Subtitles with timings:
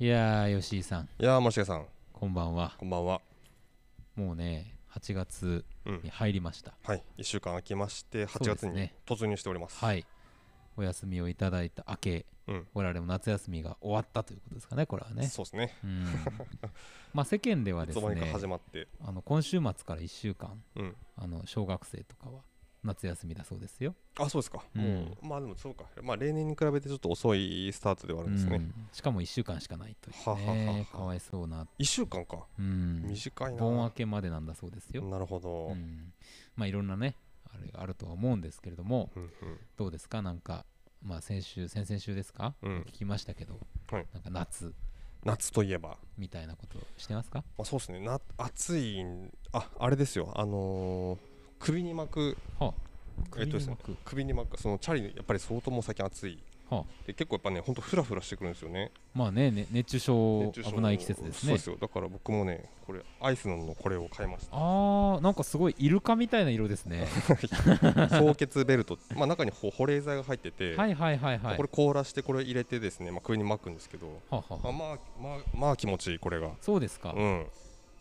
[0.00, 2.74] いやー、吉井さん、いやー、森重さん、こんばんは。
[2.78, 3.20] こんばんは。
[4.16, 6.74] もうね、8月うんに、入りました。
[6.82, 9.78] はい、1週間空きまして、8月にね突入しております。
[9.78, 10.04] はい。
[10.76, 15.28] お休みをいただいた明け、うん、我々も夏休みが終わったということですかね、これはね。
[15.28, 15.78] そうですね。
[15.84, 16.04] うん。
[17.14, 22.40] まあ、世間ではいですねつの間にか始、まって、あの今週末から1週間、うん、あの小学生とかは
[22.84, 23.94] 夏休みだそうですよ。
[24.18, 24.62] あ、そうですか。
[24.76, 25.84] うんもう、まあでもそうか。
[26.02, 28.56] まあ例年に比べてちょっと遅いスタートではあるんですね。
[28.56, 31.66] うんしかも1週間しかないというはははね、はかわいそうな。
[31.78, 32.46] 1週間か。
[32.58, 33.02] うん。
[33.08, 33.58] 短いな。
[33.60, 35.02] 盆明けまでなんだそうですよ。
[35.04, 35.66] なるほど。
[35.66, 36.12] うんうん。
[36.56, 37.16] まあ、いろんなね、
[37.52, 39.30] あれがあるとは思うんですけれども、うん
[39.76, 40.22] どうですか？
[40.22, 40.64] なんか、
[41.02, 43.58] まあ、先週先々週ですか、うん聞きましたけど、
[43.90, 44.72] はいなんか夏
[45.24, 47.44] 夏といえば、みたいなことしてますか？
[47.56, 48.00] まあ、そうですね。
[48.00, 50.30] な暑いん、あ、あれですよ。
[50.36, 51.33] あのー
[51.64, 52.72] 首に巻く、はあ。
[53.38, 54.60] えっとですね首に巻く。
[54.60, 56.38] そのチャリ、やっぱり相当もう最近暑い。
[56.68, 56.84] はあ。
[57.06, 58.92] で結構やっぱね、ほんとフラフラしてくるんですよね。
[59.14, 61.48] まあねね熱中症危ない季節ですね。
[61.48, 61.76] そうですよ。
[61.80, 64.54] だから僕もねこれアイスののこれを買いました。
[64.54, 67.06] あーなんかすごいイルカみたいな色ですね。
[68.12, 68.98] 凍結ベルト。
[69.16, 71.56] まあ中にほ保冷剤が入ってて、はいはいはいはい。
[71.56, 76.50] これ凍らしてこれ入れてですね、まあ、首に巻くんですけど、はあはあまあ、まあまあまあ気持ちいいこれが。
[76.60, 77.46] そうですか、うん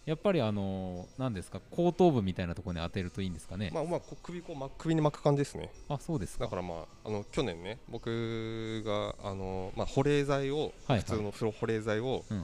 [0.06, 5.72] やっぱりあのー、何ですか後頭部みたいなところに当てるといいんですかね、まあまあ首こう巻く首に巻く感じですね。
[5.88, 6.44] あそうですか。
[6.44, 11.00] だからまああの去年ね僕があのまあ保冷剤を、はいはい。
[11.00, 12.38] 普通の風呂保冷剤を、うん。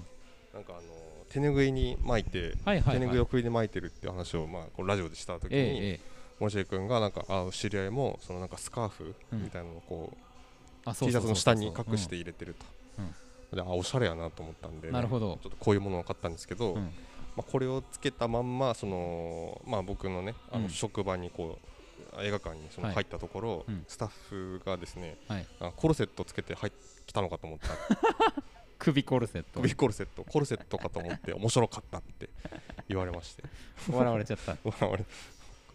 [0.54, 0.82] なんかあの
[1.30, 3.08] 手拭いに巻いて、はいはいはい。
[3.08, 6.00] 手拭いを首に巻いてるっていう話をまあこうラジオでした時に、ええええ。
[6.40, 9.44] 森重君がなんかあ知り合いもそのなんかスカーフうん。
[9.44, 10.18] みたいなのをこう、
[10.86, 12.66] あ T シャツの下に隠して入れてると、
[13.00, 13.02] う
[13.54, 13.58] ん。
[13.58, 15.38] であおしゃれやなと思ったんで、なるほど。
[15.44, 16.90] ちょっとこういうものを買ったんですけど、うん
[17.40, 20.64] まあ、これをつけたまんまその、まあ、僕のねあうん。
[20.64, 21.58] の職場にこ
[22.18, 22.96] う映画館にそのはい。
[22.96, 23.86] 入ったところ、うん。
[23.88, 25.48] スタッフがですねはい。
[25.62, 27.70] あコルセットつけて入ってきたのかと思った。
[28.78, 29.62] 首コルセット。
[29.62, 30.26] 首コルセット。
[30.26, 32.30] コルセットかと思って面白かったって
[32.90, 33.44] 言われまして。
[33.90, 34.58] 笑われちゃった。
[34.86, 35.06] 俺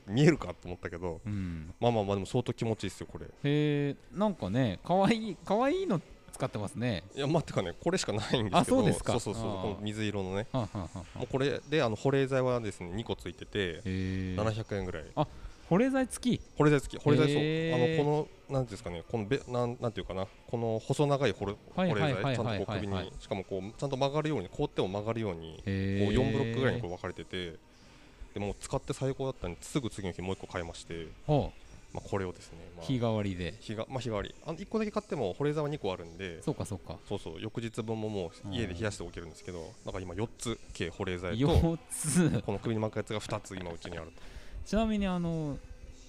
[0.06, 1.72] 見えるかと思ったけどうん。
[1.80, 3.24] まあまあまあでも相当気持ちいいですよこれ。
[3.24, 5.98] へえなんかねかわいいかわいいの
[6.34, 7.04] 使ってますね。
[7.14, 8.58] いやまあてかねこれしかないんですけど。
[8.58, 9.12] あそうですか。
[9.20, 10.46] そうそうこの水色のね。
[10.52, 15.04] はあはあはあもうこれであの保冷剤はですね2個ついててへえ700円ぐらい。
[15.70, 16.40] 保冷剤付き？
[16.58, 17.40] 保冷剤付き保冷剤そう、
[17.74, 27.54] あのこのなんですかねこのべなんなんていうかなこの細長い保冷剤ちゃんはいとこう首はいにしかもこうちゃんと曲がるように凍っても曲がるようにこうへえ4ブロックぐらいにこう分かれてて
[28.34, 31.50] でもう使って最高だったんですぐ次の日もう1個買いまして、ほ
[31.94, 33.54] まあ、これをですね、まあ、う日替わりで。
[33.60, 34.34] 日がまあ日替わり。
[34.44, 36.42] あの1個だけ買っても保冷剤は2個あるんで。
[36.42, 36.98] そうかそうか。
[37.08, 37.34] そうそう。
[37.40, 42.42] 翌日分ももう家で冷やしておけるんですけどなんか今4つ計保冷剤と4つ。
[42.44, 44.22] この首に巻くやつが2つ今うちにあると。
[44.66, 45.56] ちなみにあの、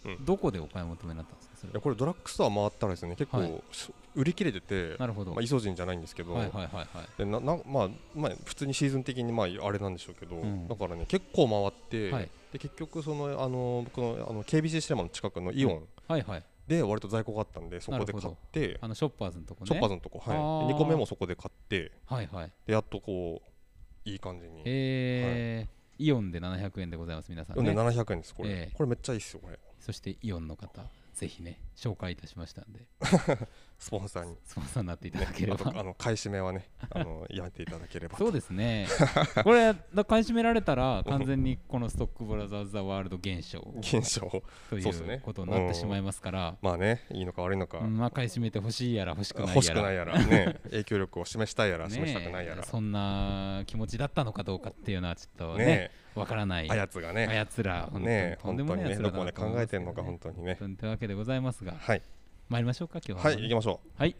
[0.06, 0.26] うん。
[0.26, 3.16] どこでお買い求めになったんですかいやこれドラッグストア回ったらですね。
[3.16, 3.62] 結構、はい。
[3.72, 6.88] し売り切れててなるほど、まあ、イソジンじゃないんですけど、はいはいはいはい。
[7.18, 10.68] でななまあまあ、普通にシーズン的にまああれなんでしょうけど、うん。
[10.68, 12.30] だからね結構回って、はい。
[12.52, 16.44] で結局そのあの僕のあの KBC シネマの近くのイオンはいはい。
[16.68, 19.68] で割と在庫があったんでそこで買って、あのショッパーズのとこね。
[19.68, 20.68] ショッパーズのとこ、はい、あー。
[20.68, 22.52] で2個目もそこで買ってはいはい。
[22.66, 25.76] でやっとこういい感じに、えー。
[25.98, 28.76] イオンで700円でございます皆さんでね700円ですこれ、ええ。
[28.76, 29.60] これめっちゃいいっすよこれ。
[29.80, 30.82] そしてイオンの方
[31.16, 32.82] ぜひね紹介いたしましたんで。
[33.78, 38.18] スポンサーに、スポンサーになっていたねだければ、あと あの買い占めはねあのやめていただければ。
[38.18, 38.88] そうですね。
[39.44, 44.22] これだ買い占められたら完全にこのストックブラザーズ・ザ・ワールド現象現象
[44.70, 49.56] といそうことになってしまいますから、まあねいいのか悪いのか、うんまあ買い占めてほしいやら欲しくないやら。
[49.56, 57.28] 欲しくないやらね影響力を示したいやら示したくないやら、そんな気持ちだったのかどうかっていうのはちょっとねねわからないあやつがね。
[57.30, 60.56] あやつらね本当にねどこまで考えてんのか本本当にね。
[60.56, 61.74] というわけでございますが。
[61.78, 62.02] はい。
[62.50, 63.32] 参りましょうか今日は。
[63.32, 63.88] はい行きましょう。
[64.00, 64.16] はい。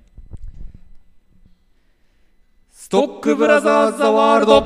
[2.70, 4.56] ストックブラザーズ・ザ・ワールド。
[4.56, 4.60] イ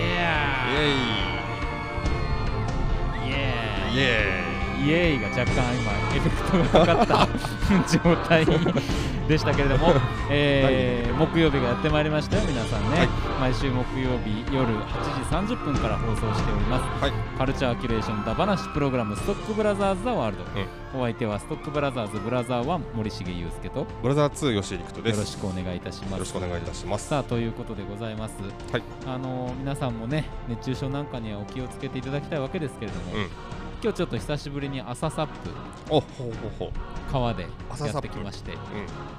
[0.00, 3.30] エーイ
[4.00, 4.27] エーイ
[4.88, 7.28] イイエーイが若干今エフェクトがかかった
[7.92, 8.46] 状態
[9.28, 9.92] でしたけれども、
[10.30, 12.42] えー木曜日がやってまいりましたよ。
[12.46, 13.08] 皆さんね、はい。
[13.40, 17.02] 毎週木曜日夜8時30分から放送しております。
[17.02, 17.12] はい。
[17.36, 20.46] カルチャーキュレーションダバナシプログラムストックブラザーズ・ザ・ワールド、う
[20.96, 23.80] んお相手はストックブラザーズブラザー1森重裕介と。
[23.80, 26.12] よブラザー2吉井陸斗ですろしくお願いいたします。
[26.12, 28.36] よろしくお願いいたしますさあということでございます、
[28.72, 28.82] はい。
[29.06, 33.28] あの皆さんもね熱中症なんかにはお気をつけていただきたいわけですけれども、うん
[33.80, 35.50] 今日ちょっと久しぶりに朝サップ
[35.88, 36.70] おほうほうほう。
[37.12, 37.48] 川でや
[37.98, 38.56] ってきまして、う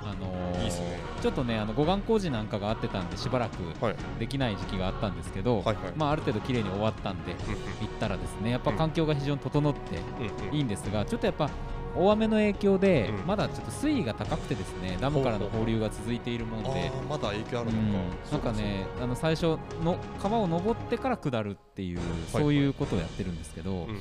[0.03, 0.99] あのーいいっすね。
[1.21, 5.75] ちょっとねあの護岸工事なんかがあってたんでしばらくんはいできない時期があったんですけど、はいはい。
[5.95, 7.45] まあ、ある程度綺麗に終わったんでうん行
[7.85, 8.77] ったらですねやっぱうん。
[8.77, 10.55] 環境が非常に整ってうんうん。
[10.55, 11.49] いいんですが、ちょっとやっぱ
[11.95, 13.25] 大雨の影響で、うん。
[13.25, 16.91] まだちょっと水位が高くてですねダムからの放流が続いているもんで。
[17.09, 18.31] まだ影響あるのか、うん。
[18.33, 22.07] なんかねあの最初の川を登ってから下るっていう、はい。
[22.27, 23.99] そういうことをやってるんですけど、うん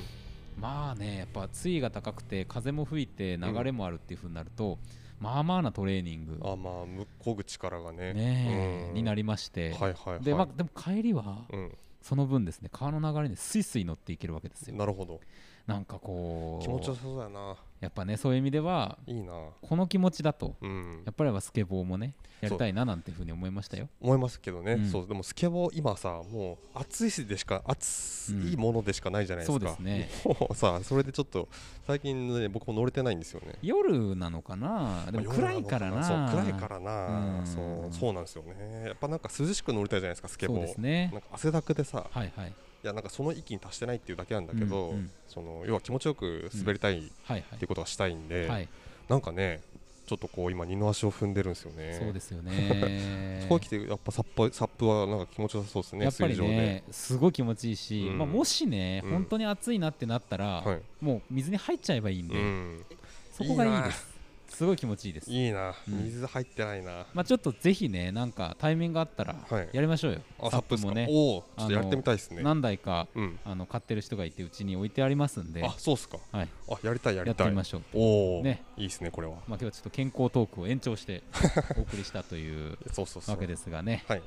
[0.60, 4.78] まあねやっぱ水位が高くて風も吹いて流れもあるっていう風になると、
[5.20, 8.14] まあまあなトレーニング、あまあ向こぐ力がね。
[8.14, 8.94] ねえうん。
[8.94, 10.20] になりまして、はいはいはい。
[10.22, 11.78] でまあ、でも帰りはうん。
[12.00, 14.76] その分ですね川の流れにスイスイ乗っていけるわけですよ。
[14.76, 15.20] なるほど。
[15.66, 19.32] なんかこう気持ちよさそうだなやっぱねそういう意味ではいいな。
[19.62, 21.02] この気持ちだとうん。
[21.04, 23.88] やっぱりはスケボーもねやりたいななんていうふうに思いましたよ。
[24.00, 24.86] 思いますけどね、うん。
[24.88, 30.08] そうでもスケボー今さもう暑いしでしか暑いものでしかないじゃないですか、そうですね。
[30.24, 31.48] もうさそれでちょっと
[31.86, 33.54] 最近ね僕も乗れてないんですよね。
[33.62, 35.06] 夜なのかな？
[35.10, 36.02] でもまあ暗いからな。
[36.02, 37.46] そう暗いからな、うん。
[37.46, 38.84] そうそうなんですよね。
[38.86, 41.10] やっぱなんか涼しく乗りたいじゃないですかスケボそうーですね。
[41.12, 42.06] なんか汗だくでさ。
[42.10, 42.52] はいはい
[42.84, 45.10] いやなんかその域に達してないっていうだけなんだけど、うんうん。
[45.26, 48.68] その要は気持ちよく滑りたいっはいていうことがしたいんで、はい、はい、
[49.08, 49.60] なんかね
[50.06, 51.98] ちょっとこう今二の足を踏んでるんですよね。
[52.00, 53.40] そうですよね。
[53.48, 58.18] ここ来てやっぱサップサップはなんか気持ちよさそうですねやっぱりねすごい気持ちいいし、うん。
[58.18, 59.10] まあ、もしね、うん。
[59.10, 60.80] 本当に暑いなってなったら、はい。
[61.00, 62.84] もう水に入っちゃえばいいんで、うん、
[63.32, 64.17] そこがいいです
[64.58, 65.30] すごい気持ちいいです。
[65.30, 66.04] いいな、うん。
[66.04, 67.06] 水入ってないな。
[67.14, 69.68] まあ、ちょっとぜひねなんかタイミングがあったらはい。
[69.72, 70.88] やりましょうよ、あサップですか？
[70.88, 72.42] もねおおちょっとやってみたいですね。
[72.42, 73.38] 何台かうん。
[73.44, 75.64] あの買ってる人がいてうちに置いてありますんで。
[75.64, 76.18] あそうっすか。
[76.32, 77.46] はい、あやりたいややりたい。
[77.46, 77.82] ってみましょう。
[77.94, 78.64] おお、ね。
[78.76, 79.34] いいですねこれは。
[79.34, 81.22] まあ、今日はちょっと健康トークを延長して
[81.78, 83.36] お送りしたというそうそうそう。
[83.36, 84.04] わけですがね。
[84.08, 84.22] はい。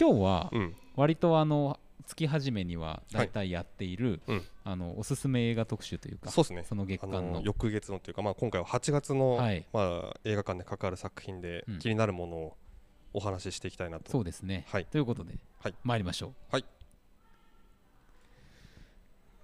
[0.00, 0.74] 今日はうん。
[0.96, 4.42] 割とあの月始めには大体やっている、うん。
[4.64, 6.64] あのおすすめ映画特集というかそうですね。
[6.68, 7.32] その月あ間の。
[7.34, 9.64] の翌月のっていうか、まあ、今回は8月の、はい。
[9.72, 11.78] まあ、映画館で関わる作品でうん。
[11.78, 12.56] 気になるものを
[13.14, 14.84] お話ししていきたいなと、そうですね、はい。
[14.86, 15.74] ということで、はい。
[15.82, 16.32] 参りましょう。
[16.50, 16.64] はい。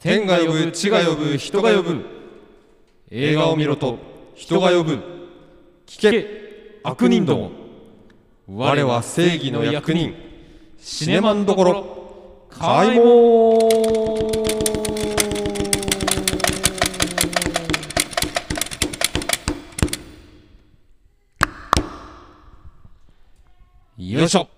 [0.01, 2.05] 天が呼ぶ地が呼ぶ人が呼ぶ。
[3.11, 3.99] 映画を見ろと
[4.35, 4.99] 人が呼ぶ。
[5.87, 7.51] 聞け悪人ども。
[8.49, 10.15] 我は正義の役人。
[10.79, 12.00] シネマンどころ
[12.58, 13.58] 開門
[23.97, 24.49] よいしょ。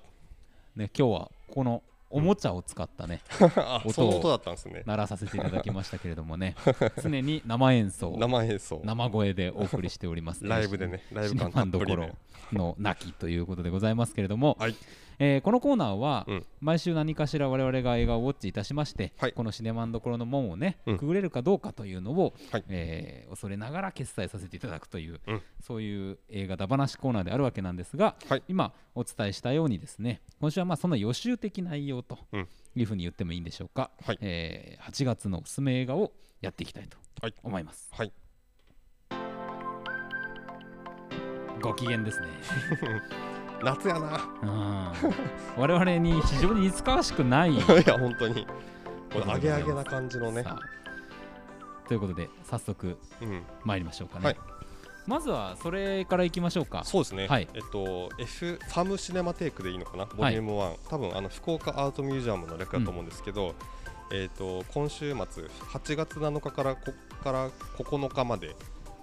[0.75, 3.21] ね今日はこのおもちゃを使ったね、
[3.57, 4.83] あ音をその音だったんですね。
[4.87, 6.57] 鳴らさせていただきましたけれどもね
[7.03, 8.81] 常に生演奏生演奏。
[8.85, 10.47] 生声でお送りしております。
[10.47, 12.15] ライブでねライブ感シネマンどころたっぷりね
[12.53, 14.77] の泣きということでございますけれども、はい
[15.25, 16.47] えーこのコーナーは、うん。
[16.61, 19.33] 毎週何かしら我々が映画をウォッチいたしまして、はい。
[19.33, 20.99] このシネマンどころの門をね、うん。
[20.99, 22.65] くぐれるかどうかというのを、はい。
[22.69, 25.43] えー恐れながら決済させていただくという、うん。
[25.61, 28.43] そういう映画だ話コーナーであるわけなんですが、はい。
[28.49, 32.49] 今お伝えしたようにですね今週はまあその予習的内容とうん。
[32.75, 34.19] いうふうに言ってもいいんでしょうか、はい。
[34.21, 36.11] えー8月のおすすめ映画を
[36.41, 37.35] やっていきたいとはい。
[37.45, 37.89] 思います。
[37.93, 38.13] はい。
[41.63, 42.27] ご機嫌ですね。
[43.65, 44.21] 夏やな。
[44.43, 44.93] うん。
[45.57, 47.65] 我々に非常に似つかわしくない いや
[47.99, 48.47] 本当に。
[49.13, 50.45] これアゲアゲな感じのね。
[51.87, 53.43] ということで早速うん。
[53.65, 54.37] 参りましょうかね、はい。
[55.07, 56.83] まずはそれからいきましょうか。
[56.85, 57.49] そうですね、はい。
[57.55, 60.07] えっと F ファムシネマテイクでいいのかな？
[60.07, 63.55] ボリューム1、多分あの福岡アートミュージアムの略だと思うんですけど、
[64.13, 66.93] えっと今週末8月7日からこ
[67.23, 68.57] から9日まで、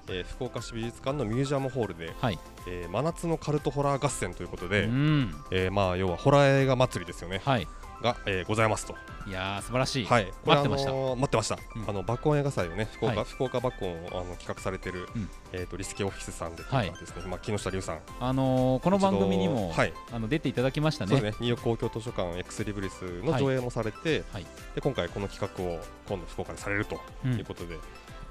[0.09, 5.35] えー福岡市美術館のミュージアムホールで、はい、えー真夏のカルトホラー合戦ということで、うん。
[5.51, 7.41] えーまあ要はホラー映画祭りですよね。
[7.45, 7.67] はい。
[8.01, 8.95] が、えーございますと。
[9.27, 10.89] いやー素晴らしい、はい、待ってました。
[10.89, 11.57] あのー待ってました。
[11.75, 11.89] うん。
[11.89, 13.25] あの爆音映画祭をね、福岡、はい。
[13.25, 15.29] 福岡爆音をあの企画されてる、うん。
[15.51, 21.11] えっ、とリスケオフィスさんでですね、まあ木下龍さん、あのーこの番組にも、はい、あの出ていただきましたね。
[21.11, 24.45] そうですね、ニューヨーク公共図書館エクスリブリスの上映もされて、はい。
[24.75, 27.33] で今回この企画を今度福岡でされるとうん。
[27.37, 27.77] いうことで、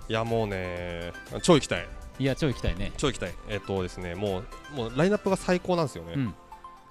[0.09, 1.12] いやもうね、
[1.43, 1.87] 超行きたい、
[2.19, 2.93] いや超行きたいね。
[2.97, 3.35] 超行きたい。
[3.49, 6.15] えっ、とですね、もうもうラインナップが最高なんですよね。
[6.17, 6.25] うん。
[6.25, 6.35] 本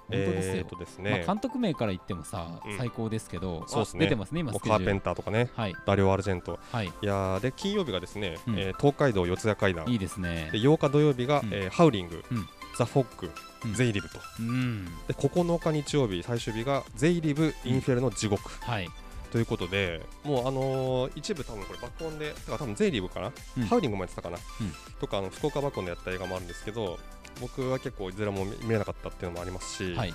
[0.08, 2.78] 当ですよ、えっ、とですまあ、ね、監督名から言ってもさ、うん。
[2.78, 4.06] 最高ですけどそうっすね。
[4.06, 5.74] あ出てますね今カーペンターとかね、はい。
[5.86, 6.86] ダリオ・アルジェント、はい。
[6.86, 8.58] いやーで金曜日がですね、うん。
[8.58, 9.86] えー東海道四谷階段。
[9.88, 10.48] いいですね。
[10.52, 11.52] で8日土曜日が、うん。
[11.52, 12.48] えーハウリング、うん。
[12.78, 13.30] ザ・フォック、
[13.66, 13.74] うん。
[13.74, 14.18] ゼイリブと。
[14.40, 14.86] うん。
[15.08, 18.50] で9日日曜日最終日がゼイリブ・インフェルノ地獄。
[18.62, 18.88] はい
[19.30, 23.64] ということでもうあのー一部多分これ爆音でだから多分ゼイリブかな、うん。
[23.64, 24.72] ハウリングもやってたかな、うん。
[25.00, 26.98] とかあの福岡爆音でやった映画もあるんですけど
[27.40, 30.14] 僕は結構いずれも見見れなかったっていうのもありますし、はい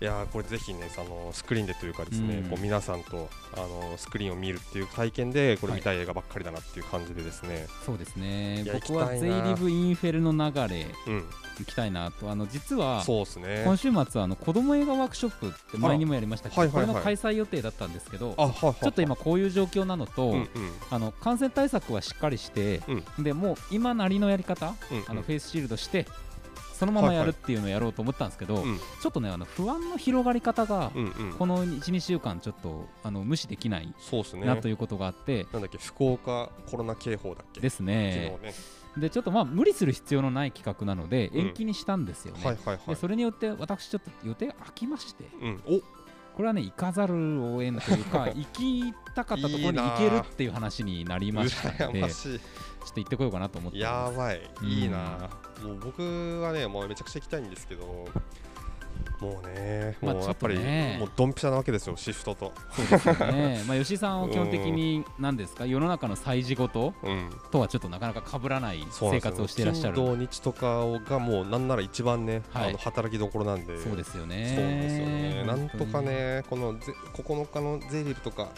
[0.00, 2.50] いやーこれぜひねそのスクリーンでというかですね、うん。
[2.50, 8.64] こう皆さんとあのスクリーンを見るっていう体験でこれ見たい映画ばっかりだなっていう感じでですね、そうですね。
[8.72, 11.24] 僕はゼイリブ・インフェルの流れうん、
[11.58, 12.30] 行きたいなと。
[12.30, 13.62] あの実はそうですね。
[13.64, 16.54] 今週末はあの子供映画ワークショップって前にもやりましたけ？
[16.54, 16.86] ど、はいはいはい。
[16.86, 20.36] これの開催予定だったんですけど、ちょっと今こういう状況なのと、
[20.90, 22.82] あの感染対策はしっかりして、
[23.18, 24.74] でもう今なりのやり方、
[25.08, 26.06] あのフェイスシールドして
[26.78, 28.78] そのままやるっていうのをやろうと思ったんですけど、うん。
[28.78, 31.32] ちょっとねあの不安の広がり方が、うんうん。
[31.32, 34.46] この12週間ちょっとあの無視できないそうですね。
[34.46, 37.60] なということがあって、なんだっけ福岡コロナ警報だっけ？
[37.60, 38.38] です昨ね。
[38.96, 41.40] でちょっとまあ無理する必要のない企画なのでうん。
[41.48, 42.86] 延期にしたんですよね、はいはいはい。
[42.86, 45.62] でそれによって私ちょっと予定空きましてうん。
[45.66, 45.80] お。
[46.36, 54.50] これはね行かざるを得んというか 行きたかったところに行けるっていう話になりましたのでちょっと行ってこようかなと思ってやばい。
[54.62, 55.28] うんいいな
[55.62, 58.06] もう僕はねもうめちゃくちゃ行きたいんですけど
[59.20, 60.96] もうねまあもうやっぱりね。
[61.00, 62.52] もうドンピシャなわけですよシフトと。
[63.32, 63.64] ね。
[63.66, 65.66] まあ吉井さんは基本的に何ですか？
[65.66, 67.30] 世の中の催事事うん。
[67.50, 69.96] とはちょっとなかなか被らない生活をしていらっしゃる。
[69.96, 72.68] 金土日とかがもうなんなら一番ね、はい。
[72.68, 73.78] あの働きどころなんで。
[73.82, 74.52] そうですよね。
[74.54, 75.44] そうなんですよね。
[75.44, 78.48] なんとかねこのぜ9日のゼリルとか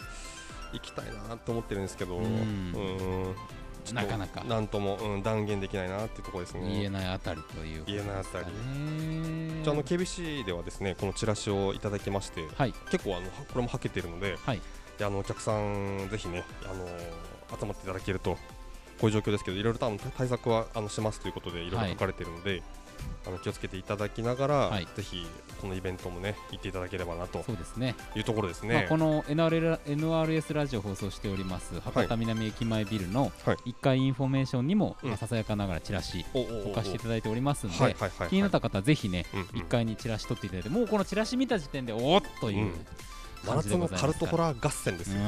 [0.73, 2.17] 行きたいなと思ってるんですけど。
[2.17, 2.23] うん。
[2.25, 3.35] うん
[3.83, 4.43] ちょっとなかなか。
[4.43, 6.61] なんとも、うん、断言できないなっていうところですね。
[6.69, 8.45] 言えないあたりという言えないあたり。
[8.45, 12.73] ねじゃああの KBC ではですねこのチラシをいただきましてはい。
[12.89, 14.61] 結構あのはこれもはけてるのではい。
[14.97, 16.87] であのお客さんぜひねあの
[17.59, 18.37] 集まっていただけると
[19.01, 22.61] こういう状況ですけどいろいろ多分対策はあのしますということでいろいろ書かれているので、
[23.25, 24.87] あの気をつけていただきながら、はい。
[24.95, 25.25] ぜひ
[25.61, 27.95] このイベントもね行っていただければなとそうですね。
[28.15, 28.73] いうところですね。
[28.73, 33.55] まあ、この NRL NRS ラジオ放送しております博多南駅前ビルのはい。
[33.69, 35.09] 1階インフォメーションにもうん。
[35.09, 38.29] まあささやかながらチラシ置かせていただいておりますので、はいはいはいはい。
[38.29, 39.45] 気になった方はぜひね、うんうん。
[39.45, 42.73] 1階にチラシ取っていただいてもうこのチラシ見た時点でおっという
[43.43, 45.19] 真夏の感じでございますカルトホラー合戦ですよ。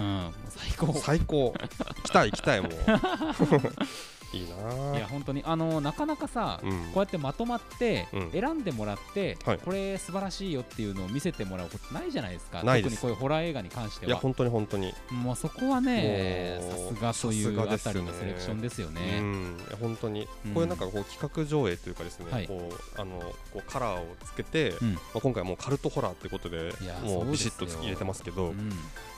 [0.49, 0.93] 最高。
[0.93, 1.53] 最高。
[1.53, 2.71] 行きたい行きたいもう
[4.33, 4.97] いいな。
[4.97, 6.71] いや本当にあのなかなかさ、うん。
[6.71, 8.31] こうやってまとまって、うん。
[8.31, 9.57] 選んでもらって、はい。
[9.59, 12.61] これ素晴らしいよっていうのを見せてもらうことないじゃないですか。
[12.61, 14.09] 特にこういうホラー映画に関しては。
[14.09, 14.93] いや本当に本当に。
[15.11, 19.19] もうそこはねさすがというあたりのセレクションですようね。
[19.19, 19.57] ん。
[19.57, 20.27] いや本当に。
[20.45, 20.53] うん。
[20.53, 22.47] こういうなんかこう企画上映というかですね、はい。
[22.47, 23.19] こうあの
[23.51, 24.93] こうカラーをつけて、うん。
[24.93, 28.53] まあ、今回はもうカルトホラーっていうことでいやもそうビシッと入れてますけど、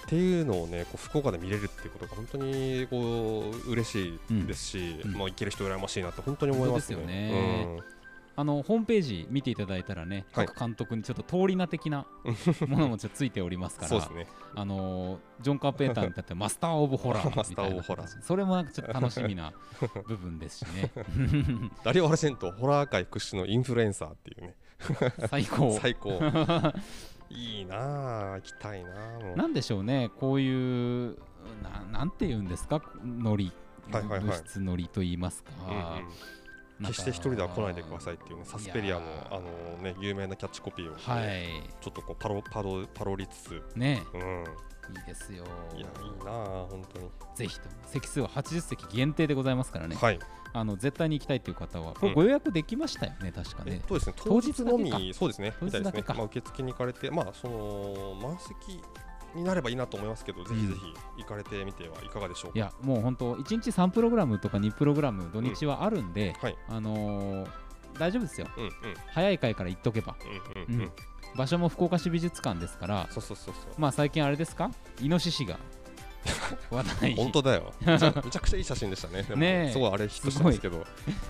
[0.06, 5.18] っうんていうのをねこう福岡で見れるっていうことが本当にこう嬉しいですし、うんうん。
[5.18, 6.98] まあ行ける人羨ましいなと本当に思いますね。
[6.98, 7.96] すよね。
[8.38, 10.46] あのホームページ見ていただいたらね、はい。
[10.48, 12.06] 各監督にちょっと通り名的な
[12.68, 14.28] ものもちょっとついておりますからね。
[14.56, 18.08] あのージョン・カーペンターにとってマスター・オブ・ホラーみたいなマスターオブホラー。
[18.08, 19.54] 形それもなんかちょっと楽しみな
[20.06, 20.92] 部分ですしね。
[21.84, 24.56] ダリオ・アルジェントホラー界屈指のインフルエンサーっていうね。
[25.30, 25.72] 最高。
[25.80, 26.20] 最高
[27.30, 29.38] いいなあ行きたいなあもう。
[29.38, 31.18] なんでしょうねこういう
[31.64, 33.52] ななんて言うんですかノリ、
[33.92, 36.08] はいはいはい物質ノリと言いますか,、うんうん
[36.82, 39.02] 決して一人では来ないでくださいっていうねサスペリアの
[39.32, 41.70] あのね有名なキャッチコピーを、ねはい。
[41.80, 44.04] ちょっとこうパロパロパロりつつ、ね。
[44.14, 44.44] うん、
[44.90, 45.44] いいですよ。
[45.76, 47.10] いやいいなあ本当に。
[47.36, 47.76] ぜひとも。
[47.86, 50.20] 席数は80席限定でございますからね、はい。
[50.54, 52.10] あの絶対に行きたいという方はこうん。
[52.10, 53.74] れご予約できましたよね、確かね。
[53.74, 54.14] えっとですね。
[54.18, 55.54] 当当日のみそうですね。
[55.60, 56.02] 当みたいですね。
[56.02, 58.82] 日だけかまあ受付に行かれてまあその満席
[59.36, 62.58] になればいいなと思いますけど、ぜひぜひ行かれてみてはいかがでしょうか。
[62.58, 66.58] いやもう本当1日3プログラムとか2プログラム土日はあるんで、はい。
[66.70, 67.50] あのー
[67.98, 68.48] 大丈夫ですよ。
[68.58, 68.72] うんうん。
[69.08, 70.18] 早い回から行っとけば。
[70.22, 70.92] うんうんうん、うん
[71.36, 73.08] 場所も福岡市美術館ですから
[73.78, 74.72] まあ最近あれですか？
[75.02, 75.58] イノシシが
[76.72, 77.74] 話題本当だよ。
[77.86, 79.26] めちゃくちゃいい写真でしたね。
[79.36, 79.72] ねえ。
[79.72, 80.86] すごいあれヒットしたんですけど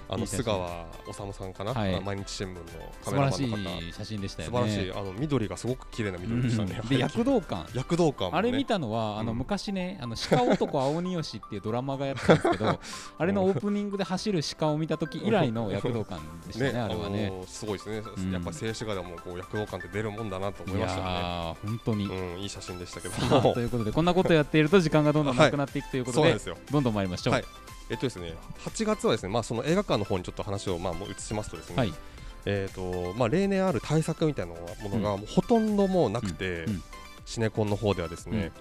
[0.09, 2.01] あの菅川治さんかな、はい。
[2.01, 2.61] 毎日新聞の
[3.03, 3.81] カ素メラ晴らマンの方。
[3.81, 6.89] しい写真でしたよ素ね晴らしいあの緑がすごく綺麗な緑でしたね、うん。
[6.89, 7.65] で躍動感。
[7.73, 9.37] 躍動感あれ見たのは、あのうん。
[9.39, 12.79] 昔ね、あの鹿男青鬼吉っていうドラマがやってたんですけど、
[13.17, 17.31] あれのオープニングで走る鹿を見た時以来の躍動感でしたね、ねあれはね。
[17.47, 18.31] すごいですね、ん。
[18.31, 22.05] やっぱ静止画でもこう躍動感って出るもんだなと思いましたよねー、本当に。
[22.05, 26.57] うん、いい写真でしたけどということで、こんなことやっていると時間がどんどんなくなっていくということで、そうなんですよ。
[26.71, 27.33] どんどん参りましょう。
[27.33, 27.45] はい。
[27.89, 28.33] えっとですね
[28.65, 31.93] 8月はですねまあその映画館の方にちょっと話をまあもう移しますとですね、はい。
[32.45, 36.73] えっ、とまあ例年ある対策みたいなものがもうほとんどもうなくて、うん。
[36.73, 36.83] うん。
[37.25, 38.43] シネコンの方ではですね、うん。
[38.43, 38.51] ま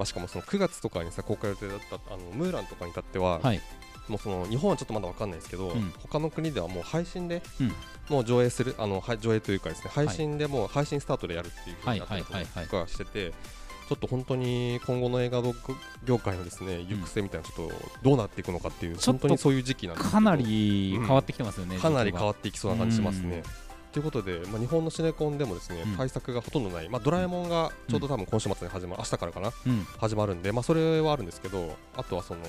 [0.00, 3.60] あしかもその9月とかにさ公開予定だったあのムーランとかに至っては、はい。
[4.08, 5.92] もうその日本はちょっとまだわかんないですけど、うん。
[6.00, 7.72] 他の国ではもう配信で、うん。
[8.08, 13.32] もう上映するあのはい上映というかですね配信でもう配信スタートでやるっていうふうになったりとはいはいはいかがしてて。
[13.92, 15.42] ちょっと本当に今後の映画
[16.04, 21.78] 業界のですね行く末みたいなちょっとどうなっていくのかっていう本当にそういう時期なんですかなり変わってきてますよね。
[21.78, 23.42] かなり変わっっていきそうな感じしますね。
[23.92, 25.96] ということで、まあ、日本のシネコンでもですね、うん。
[25.96, 29.84] 対策がほとんどない、まあ、ドラえもんがちょうど多分今週末に始まる、明日からかなうん。
[29.98, 32.40] 始まるんで、まあ、それはあるんですけどあとはその、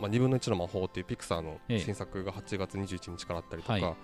[0.00, 1.80] まあ、2分の1の魔法っていうピクサーのええ。
[1.80, 3.94] 新作が8月21日からあったりとか、はい。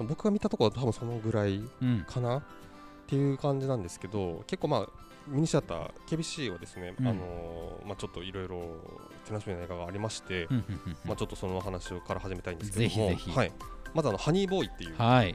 [0.00, 2.06] 僕が見たところは多分そのぐらいうん。
[2.08, 2.42] かなっ
[3.06, 4.88] ていう感じなんですけど結構まあ
[5.30, 7.08] ミニシアター KBC はですね、うん。
[7.08, 8.76] あのーまあ、ちょっといろいろ
[9.24, 13.36] 手楽しみな映画がありまして、うんうんうんまあ、ちょっとその話から始めたいんですけどもぜひぜひ。
[13.36, 13.52] はい、
[13.94, 15.34] まずあのハニーボーイっていう、はい。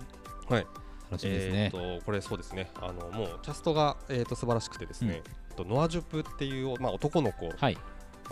[0.50, 0.68] はい。
[1.12, 1.72] 楽しみですね。
[1.74, 2.72] えー、とこれそうですね。
[2.82, 5.22] あのもうキャストが、えー、と素晴らしくてですね、
[5.56, 7.78] とノア・ジュプっていう、まあ、男の子、はい。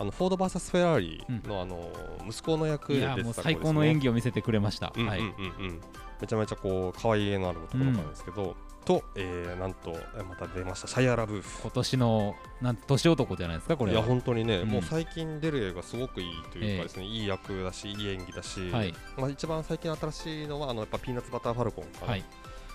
[0.00, 1.92] あのフォード VS フェラーリの,、あの
[2.26, 4.86] 息子の役いで出てたね、最高の演技を見せてくれました。
[4.86, 5.66] はいうんうんうん。
[5.66, 5.80] うん
[6.22, 10.88] めちゃめちゃこう可愛い絵のある男の子なんですけど、と、えー、なんとえまた出ました。
[10.88, 11.62] シャイア・ラブーフ。
[11.62, 14.68] 今年のなん年男じゃないですかこれいやは本当にね、うん。
[14.68, 18.94] もう最近出る映画すごくいいというかですね、いい役だしいい演技だし、はい。
[19.16, 22.24] まあ、一番最近新しいのはあのやっぱピーナッツバターファルコンかな、はい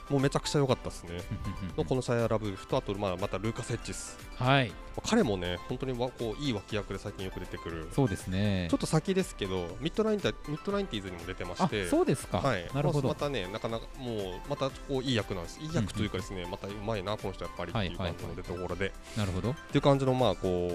[0.09, 1.21] もうめちゃくちゃ良かったですね。
[1.77, 4.71] のこのシャイア・ラブーフとあとまあまたルーカス・ヘッジスはい。
[5.03, 7.89] 彼もね本当にわこういい脇役で最近よく出てくる。
[7.93, 8.67] そうですね。
[8.69, 12.39] ちょっと先ですけどミッドナインタミッドナインティーズにも出てまあしてそうですか。
[12.39, 13.07] はい、なるほど。
[13.07, 19.51] まあまたね、なかなかもう、またこういい役なんです、いい役というかですね、またうまいな、この人やっぱりっていう感じの出所で、なるほど。
[19.51, 20.69] っていう感じの、まあこ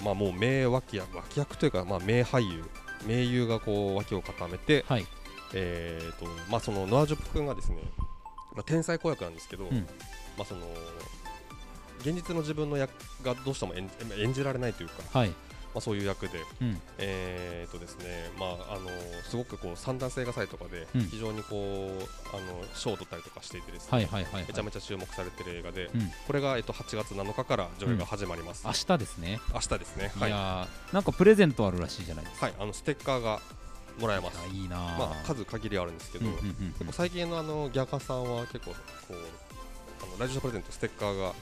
[0.00, 2.64] う、まあもう名脇役、脇役というか、まあ名俳優、
[3.06, 5.06] 名優がこう脇を固めて、はい。
[5.54, 7.78] えーと、まあそのノア・ジョップ君がですね、
[8.58, 9.76] まあ天才子役なんですけど、ん。
[10.36, 10.66] まあその、
[12.00, 12.90] 現実の自分の役
[13.22, 15.28] がどうしても演じ演じられないというか、はい。
[15.28, 15.34] ま
[15.78, 16.80] あ、そういう役で、うん。
[16.98, 18.88] えーとですねまあ、あの
[19.28, 21.02] すごくこう三段性が祭とかでうん。
[21.02, 24.08] 非常にこう、あの賞を取ったりとかしていてですね、
[24.48, 26.10] めちゃめちゃ注目されてる映画で、うん。
[26.26, 29.40] これが、えっと、8月7日から上映が始まります、明日ですね。
[29.54, 30.12] 明日ですね。
[30.26, 30.32] い。
[30.32, 32.46] はい、なんかプレゼントあるらしいじゃないですか。
[32.46, 33.40] はい、あのステッカーが
[33.98, 34.38] もらえます。
[34.38, 34.76] いやいいな。
[34.76, 36.26] ーまあ、数限りあるんですけど、
[36.92, 38.76] 最近のあのギャガさんは結構こ
[39.10, 39.14] う
[40.02, 41.34] あのラジオショープレゼントステッカーが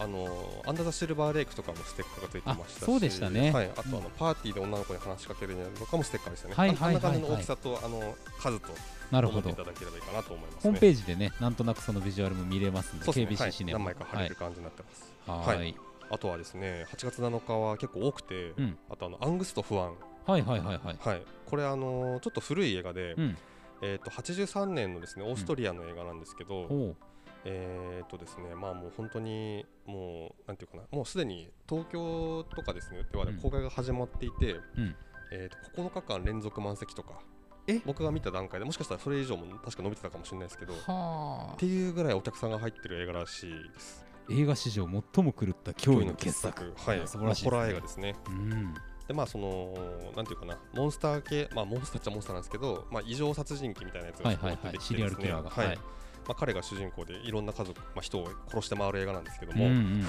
[0.00, 3.50] あのアンダーザシルバーレイクとかもステッカーがついてましたしあそうでしたね。
[3.50, 4.04] はい、あとあの、うん。
[4.16, 7.06] パーティーで女の子に話しかけるとかもステッカーでしたね、はいはいはいはい。
[7.06, 8.68] あんな感じの大きさとあの数と
[9.10, 10.60] なるほどいただければいいかなと思いますね。
[10.62, 14.82] ホームページでねなんとなくそのビジュアルも見れますんでそうですね、は KBC いシネマ何枚か貼れる感じになって
[15.26, 15.56] ます、はい。
[15.58, 15.76] はい。
[16.10, 18.78] あとはですね8月7日は結構多くて、うん。
[18.90, 19.92] あとあのアングスト不安。
[20.26, 20.98] はいはいはいはい。
[20.98, 21.22] はい
[21.54, 23.38] これあのちょっと古い映画で、うん。
[23.80, 26.96] えっ、と83年のですねオーストリアの映画なんですけど、おう。
[27.44, 33.36] えっ、とですねまあもう本当にもうなんていうかなもうすでに東京とかですねではうん。
[33.36, 34.96] 公開が始まっていて、うん。
[35.30, 37.20] えー、と9日間連続満席とか
[37.68, 37.80] え？
[37.86, 44.04] 僕が見た段階でもしかしたらそれ以上も確か伸びてたかもしれないですけどっはていうぐらいお客さんが入ってる映画らしいです。
[44.28, 46.74] 映画史上最も狂った驚異の傑作。
[46.76, 46.98] はい。
[46.98, 47.50] や素晴らしいね。
[47.52, 48.16] まあホラー映画ですね。
[48.26, 48.74] うん
[49.08, 49.74] でまあその
[50.16, 55.68] なんていうかなモンスター系まあモンスターっちゃモンスターなんですけど、まあ、異常殺人鬼みたいなやつがはいはいはい出てきシリアルてですねキラーが。
[55.68, 55.78] はい。
[56.26, 60.06] まあ、彼が主人公でいろんな家族、まあ、人を殺して回る映画なんですけども、うんうん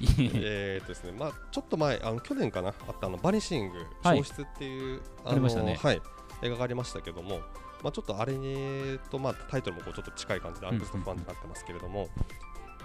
[0.00, 4.18] いい えーとですねまあ、ちょっと前あの去年かなあったあのバニシングはい。
[4.18, 5.74] 消失っていう、ありましたね。
[5.74, 6.00] はい、
[6.40, 7.40] 映画がありましたけども、
[7.82, 12.08] まあ、ちょっとあれにと、まあ、タイトルもこうちょっと近い感じでアングストファンになってますけれども、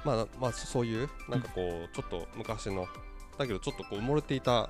[0.03, 2.87] まあまあ、そそういうなんかこうちょっと昔の
[3.37, 4.69] だけどちょっとこう埋もれていた、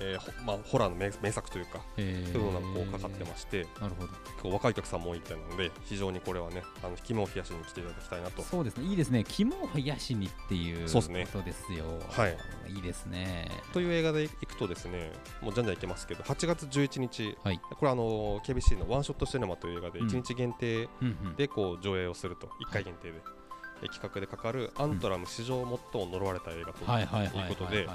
[0.00, 2.32] えーほまあ、ホラーの名名作というかえー。
[2.32, 4.08] そういうのがこうかかってましてなるほど。
[4.08, 8.42] 結構若いお客さんも多いみたいなので非常にこれはねあの肝を冷やしに来ていただきたいなと。
[8.42, 8.84] そうですね。
[8.86, 9.24] いいですね。
[9.26, 11.26] 肝を冷やしにっていうそうですね。
[11.32, 11.84] ことですよ。
[12.10, 12.36] はい。
[12.68, 13.50] いいですね。
[13.72, 17.36] という映画でいくとですねもうじゃんじゃんいけますけど8月11日。
[17.42, 17.58] はい。
[17.58, 20.08] これあの KBC のワンショットシネマという映画でうん。
[20.08, 21.36] 1日限定うんうん。
[21.36, 22.48] でこう上映をすると。
[22.68, 23.43] 1回限定で、え
[23.82, 27.08] 企画でかかるアントラム史上最も呪われた映画とはいう
[27.48, 27.86] ことで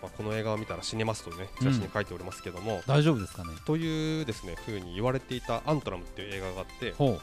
[0.00, 3.50] この映画を見たら死ねますとねチラシに書いておりますけども、大丈夫ですかね？
[3.64, 7.20] というですね風に言われていたアントラムっていう映画があってほう。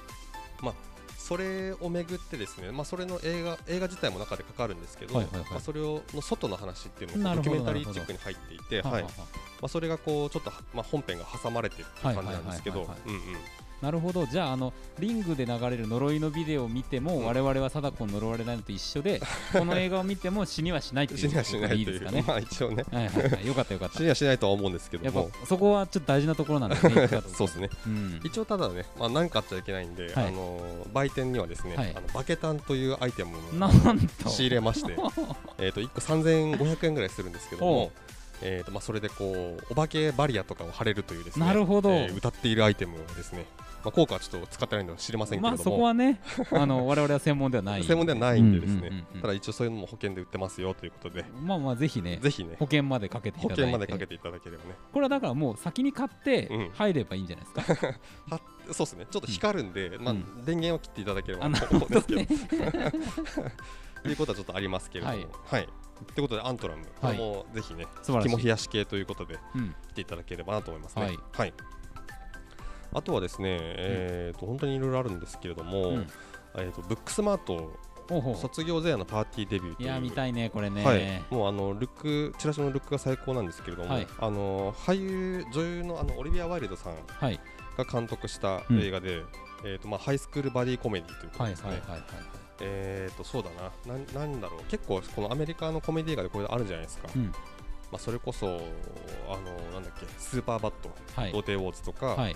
[1.17, 5.25] それをめぐってですねまあそれの映画映画自体も中でかかるんですけど、ま
[5.57, 9.03] あそれをの外の話っていうのがドキュメンタリーチックに入っていて、はい。
[9.03, 9.09] ま
[9.63, 13.21] あ、それがこうちょっとは、まあ、本編が挟まれてるっていう感じなんですけどうんうん
[13.81, 14.25] なるほど。
[14.25, 17.25] じゃああのリングで流れる呪いのビデオを見ても、うん。
[17.25, 19.21] 我々は貞子の呪われないのと一緒で
[19.53, 21.79] この映画を見ても死にはしないっていう死にはしないという。
[21.79, 22.23] いいですかね。
[22.27, 22.83] まあ一応ね。
[22.91, 23.47] はいはいはい。
[23.47, 23.97] よかったよかった。
[23.97, 27.07] 死にはしないとは思うんですけやっどもぱそこはちょっと大事なところなんですね。
[27.35, 27.69] そうですね。
[27.85, 28.21] うん。
[28.23, 30.27] 一応ただね、まあ、何かあっちゃいけないんで、はい。
[30.27, 30.59] あの
[30.93, 31.91] 売店にはですね、はい。
[31.95, 34.93] あのバケタンというアイテムを仕入れまして
[35.59, 37.91] えーと1個3500円ぐらいするんですけども、
[38.41, 41.91] えーとまあ、それでこうお化けバリアとかを貼れるというですねなるほど。
[41.91, 43.45] えー歌っているアイテムをですね、
[43.87, 46.19] まあ、効果はちょっと使ってないので知りませんけまあれども、そこはね
[46.51, 49.21] あの我々は専門ではない専門ではないんでですね、うんうんうんうん。
[49.21, 52.57] ただ一応そういうのも保険で売ってますよということで、まあまあぜひねぜひね。
[52.59, 53.61] 保険までかけていただいて。
[53.61, 54.75] 保険までかけていただければね。
[54.91, 56.69] これはだからもう先に買ってうん。
[56.73, 57.97] 入ればいいんじゃないですか、
[58.29, 59.07] はそうですね。
[59.09, 60.43] ちょっと光るんで、まあうん。
[60.43, 62.91] 電源を切っていただければと思うんですけど、ね。
[64.03, 65.15] ということはちょっとありますけれども。
[65.15, 65.27] はい。
[65.45, 65.69] はい。
[66.13, 69.73] ということでアントラム、これもぜひね肝冷やし系ということでうん。
[69.89, 71.17] 来ていただければなと思いますね。
[71.31, 71.53] はい
[72.97, 76.07] あとはですね、えー、と本当にいろいろあるんですけれども、うん。
[76.55, 77.77] えー、とブックスマート
[78.35, 79.87] 卒業前夜のパーティーデビューという。
[79.87, 84.07] いや見たいねこれね、はい、もうあのルックチラシのルックが最高なんですけれども、はい。
[84.19, 87.39] あの俳優女優のあのオリビア・ワイルドさんはい。
[87.77, 88.81] が監督したうん。
[88.81, 89.23] 映画で、
[89.63, 91.69] えーとまあ、ハイスクールバディコメディということですね。
[91.69, 92.03] はいはいはいはい。
[92.61, 93.49] えーとそうだ
[93.85, 93.93] な。
[93.93, 97.25] なん、なんだろう、結構このアメリカのコメディ映画でこれあるじゃないですか、うん。
[97.25, 97.31] ま
[97.93, 98.57] あ、それこそ、あの
[99.73, 101.31] なんだっけ、スーパーバット、はい。
[101.31, 102.35] 童貞ウォーズとか、はい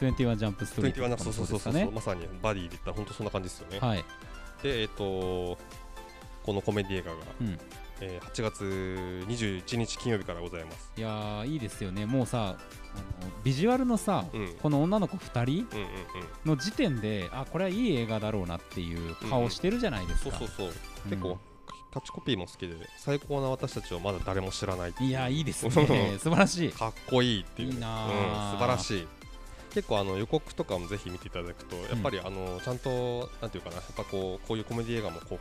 [0.00, 3.78] 21ジャンプストリート21とかもそうそうそうそう、まさにバディで言ったら本当そんな感じですよね。
[3.80, 4.04] はい。
[4.62, 5.58] で、えっ、と
[6.42, 7.58] このコメディ映画が、うん。
[8.00, 8.64] えー8月
[9.28, 10.92] 21日金曜日からございます。
[10.96, 12.06] いやーいいですよね。
[12.06, 12.56] もうさ
[12.94, 15.96] あのビジュアルのさ、うん、うんこの女の子2人うんうん
[16.46, 21.10] の時点であこれはいい映画だろうなっていう顔してるじゃないですか、そうそうそう、うん。
[21.10, 21.38] 結構
[21.92, 25.70] キャッチコピーも好きで最高な私たちをまだ誰も知らないいやいいですね。
[26.18, 26.72] 素晴らしい。
[26.72, 27.72] かっこいいっていう。
[27.72, 29.08] いいなうん、あ素晴らしい
[29.72, 35.38] 結構あの予告とかもぜひ見ていただくとやっぱりあのちゃんとなんていうかなやっぱこうこういうコメディ映画もこ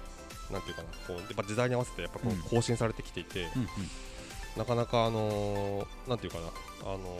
[0.49, 3.47] うなんていうかなこうやっぱ時代に合わせてやっぱこう更新されてきていて、
[4.57, 6.47] なかなかあのなんていうかな
[6.83, 7.19] あの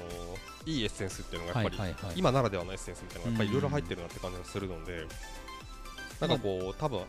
[0.66, 5.06] いいエッセンスっていうのがやっぱり、今ならではのエッセンスみたいなのがやっぱりいろいろ入ってるなって感じがするので、
[6.20, 7.06] なんかこう多分な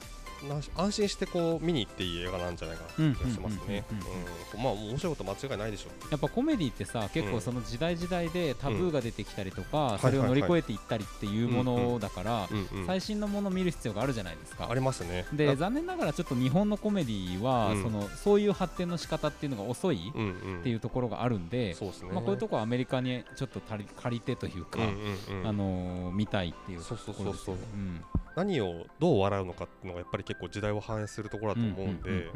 [0.77, 3.85] 安心してこう見に行っていい映画なんじゃないかなって気がしますね。
[3.91, 14.75] うんうんうんうんうんまあ面白いこと間違いないでしょうやっぱコメディってさ結うん構その時代時代でタブーが出てきたりとか、んそれを乗り越えていったりっていうものだから、うんうん最新のものを見る必要があるじゃないですかあ。
[14.75, 15.27] りますね。
[15.33, 22.11] であ残念ながらちょっと日本のコメディは、うんそのそういう発展の仕方っていうのが遅いうんうん、っていうところがあるんで、そうですね。
[22.13, 28.20] まあ、こういうところはアメリカにちょっと借り借りてというか、うんうんうんあのー見たいっていうとそうそうそうそうころですよね。
[28.31, 32.31] うん何をどう笑うのかっていうのがやっぱり結構時代を反映するところだと思うんで、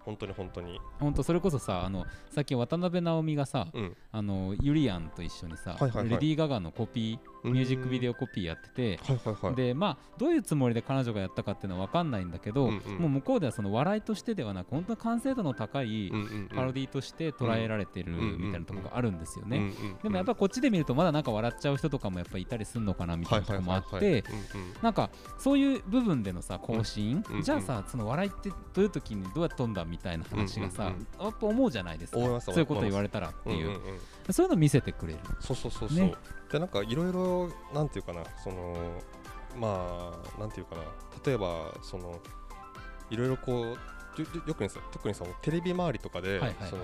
[0.00, 6.08] 本当に本当に、本当それこそさあのさっき渡辺直美がさ、うん、あのユリアンと一緒にさ、はいはいはい。
[6.08, 12.98] レディー・ガガのコピーミュージックビデオ、オコピーやってて、はいはいはい、でまあどういうつもりで彼女がやったかっていうのは分かんないんだけど、うんうん。
[12.98, 16.12] もう向こうではその笑いとしてではなく本当に完成度の高い
[16.54, 19.56] パロディとして捉えられてるうんみたいなところがあるんですよね。
[19.58, 24.24] うんうんうんでもやっぱこっちで見るとまだなんか笑っちゃう人とかもやっぱりいたりするのかなみたいなところもあって
[24.82, 32.40] なんかそういう部分でのさ更新、うんうんじゃあさその笑いってどういう時にどうやって飛んだみたいな話がさ、うんうんやっぱ思うじゃないですか。
[32.40, 34.32] そういうこと言われたらっていう、うんうんうん。
[34.32, 35.18] そういうの見せてくれる。
[35.40, 36.14] そうそうそうそう、ね
[36.54, 38.76] でなんかいろいろなんていうかなその
[39.56, 40.82] まあなんていうかな
[41.26, 42.20] 例えばその
[43.10, 43.78] いろいろこう
[44.48, 46.82] よくね特にそのテレビ周りとかで、はいはいその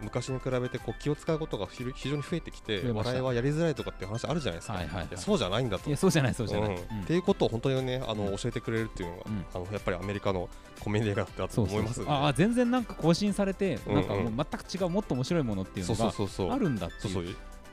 [0.00, 5.08] 昔に比べてこう気を使うことが非常に増えてきて笑いはやりづらいとかっていう話あるじゃないですか、はいはいはい。
[5.12, 5.88] やそうじゃないんだと。
[5.88, 6.68] いやそうじゃないそうじゃない。
[6.70, 6.74] うん。
[6.74, 7.02] うん。
[7.02, 8.36] っていうことを本当にねあの、うん。
[8.36, 9.46] 教えてくれるっていうのが、うん。
[9.54, 10.48] あのやっぱりアメリカの
[10.80, 14.04] コメディ映画だったと思いますああ全然なんか更新されて、うんうんなん。
[14.04, 17.24] かもう全く違うもっと面白いものっていうのがあるんだっていうそう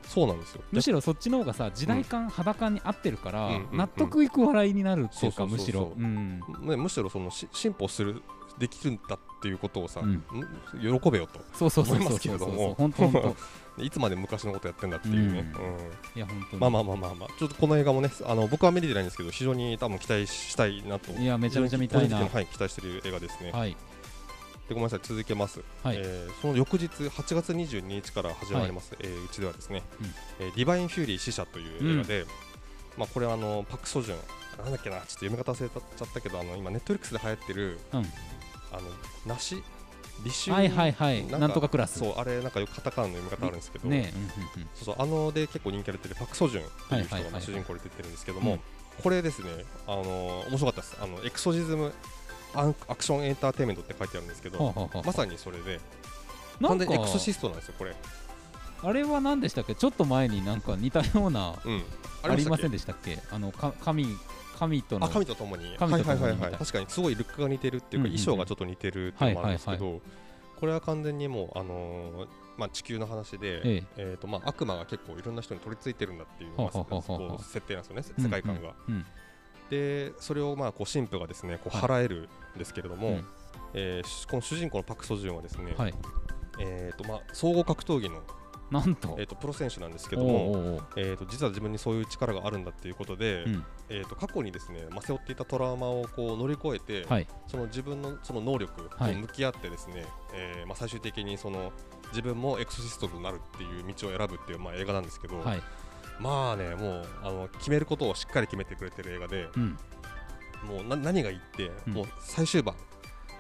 [0.07, 0.61] そうなんですよ。
[0.71, 8.21] むしろそっちの方がさ時代感、肌感に合ってるから、納得いく笑いになるっていうかむしろ、うん、ね、むしろそのし進歩する
[8.57, 10.11] できるんだっていうことをさ、うん。
[10.13, 10.21] ん
[11.01, 11.39] 喜べよと。
[11.53, 12.37] そうそうそう思いますそう。
[12.39, 12.73] そうそうけれども。
[12.75, 13.35] 本当本
[13.83, 15.37] いつまで昔のことやってんだっていうね、うん。
[15.37, 15.53] うん。
[16.13, 16.61] 当いや本当に。
[16.61, 17.29] まあまあまあまあまあ。
[17.39, 21.11] ちょっとこの映画もねあの僕は見れてないんですけど非常に多分期待したいなと。
[21.11, 22.17] いやめちゃめちゃ見たいな。
[22.17, 23.71] はい、期待している映画ですね、はい。
[23.71, 23.77] で
[24.69, 25.97] ごめんなさい続けます、はい。
[25.99, 30.07] えーその翌日8月22日から始まります、えーうちではですね、うん。
[30.39, 32.25] えーディバイン・フューリー死者という映画で、
[32.97, 37.99] まあこれはあのパク・ソジュンなんだっけなちょっと読み方忘れちゃったけどあの今ネットフリックスで流行ってるうん。
[37.99, 38.01] あ
[38.77, 38.81] の
[39.25, 39.63] 梨？
[40.23, 41.25] 立秋はいはいはい。
[41.25, 41.99] なんとかクラス。
[41.99, 44.69] そうあれなんかよくカタカナの読み方あるんですけど、ねうんうんうん。
[44.75, 47.41] そうそうあので結構人気が出てるパク・ソジュンという人がはいはいはいはい。
[47.41, 48.59] 主人公で出てるんですけども、うん。
[49.01, 49.49] これですね
[49.87, 50.97] あの面白かったです。
[51.01, 51.91] あのエクソジズム
[52.55, 55.79] アンアクションエンターテインメントって書いてあるんですけど、はあはあはあまさにそれで。
[56.59, 57.95] なんか完全にエクソシストなんですよこれ、
[58.83, 59.75] あれは何でしたっけ？
[59.75, 61.83] ちょっと前になんか似たようなうん、
[62.21, 63.19] ありませんででしたっけ？
[63.31, 64.05] あのか神
[64.59, 65.75] 神とのあ神と共に。
[65.77, 66.21] 神と共に。
[66.21, 66.51] はいはいはいはい。
[66.51, 68.23] みたい確かにすごいルックが似てるっていうか、うんうんうん。
[68.23, 70.01] 衣装がちょっと似てるっていうのもあるんですけど、はい
[70.59, 73.83] これは完全にもうあのーまあ地球の話で、ええ。
[73.97, 77.29] えーとまあ、悪魔が結構いろんな人に取り付いてるんだっていう、はまああはあはあはあ。
[77.31, 78.73] こう設定なんですよね、世界観が。
[78.87, 79.05] うんうん
[79.73, 81.81] でそれをまあこう神父がですねこうはい。
[81.81, 83.25] 払えるんですけれども、うん。
[83.73, 85.93] えーしこの主人公のパク・ソジュンはですね、はい。
[86.59, 88.21] えーとまあ、総合格闘技の、
[88.69, 89.15] なんと。
[89.17, 90.83] えー、とプロ選手なんですけおども、うおうおう。
[90.95, 93.65] えー、と実は自分にそういう力があるんだっていうことで、うん。
[93.89, 97.27] えー、と過去にですね、まあ、背負っていたトラウマをこう乗り越えて、はい。
[97.47, 99.15] その自分のその能力とはい。
[99.15, 100.05] 向き合ってですね、
[100.35, 101.71] えーまあ、最終的にその
[102.11, 105.63] 自分もエクソシストとなるっていう道を選ぶっていう、まあ、映画なんですけど、はい
[106.23, 109.77] まあねもうあの決めることをしっかり決めてくれてる映画でうん。
[110.63, 111.93] もうな何がいいって、うん。
[111.93, 112.75] もう最終盤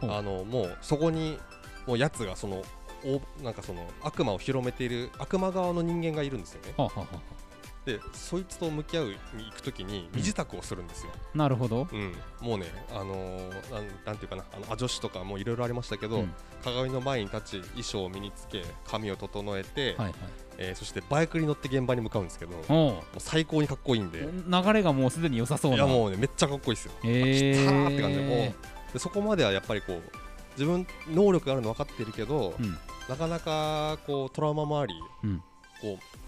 [0.01, 1.39] あのもうそこに
[1.87, 2.61] もうやつがその
[3.05, 6.73] おなんかその悪魔を広めている悪魔側の人間がいるんですよね。
[6.77, 7.32] はあはあはあ
[7.85, 9.15] でそいつと向き合うに
[9.45, 11.87] 行くときに身支度をするんですよ、なるほど。
[11.91, 12.13] うん。
[12.39, 16.33] もうねあのーなんなんていうかなあのア女子とかもいろいろありましたけど、うん。
[16.63, 20.13] 鏡の前に立ち衣装を身につけ髪を整えて、はいはい。
[20.59, 24.19] えーそしてバイクに乗って現場に向かうんですけどもう最高にかっこいいんで。
[24.21, 25.77] 流れがもうすでに良さそうな。
[25.77, 26.93] いやもうねめっちゃかっこいいですよ。
[27.03, 28.93] え来たーって感じでもう。
[28.93, 30.01] でそこまではやっぱりこう
[30.57, 32.77] 自分能力があるの分かってるけど、うん。
[33.09, 34.93] なかなかこうトラウマもあり、
[35.25, 35.43] うん。
[35.81, 36.22] こう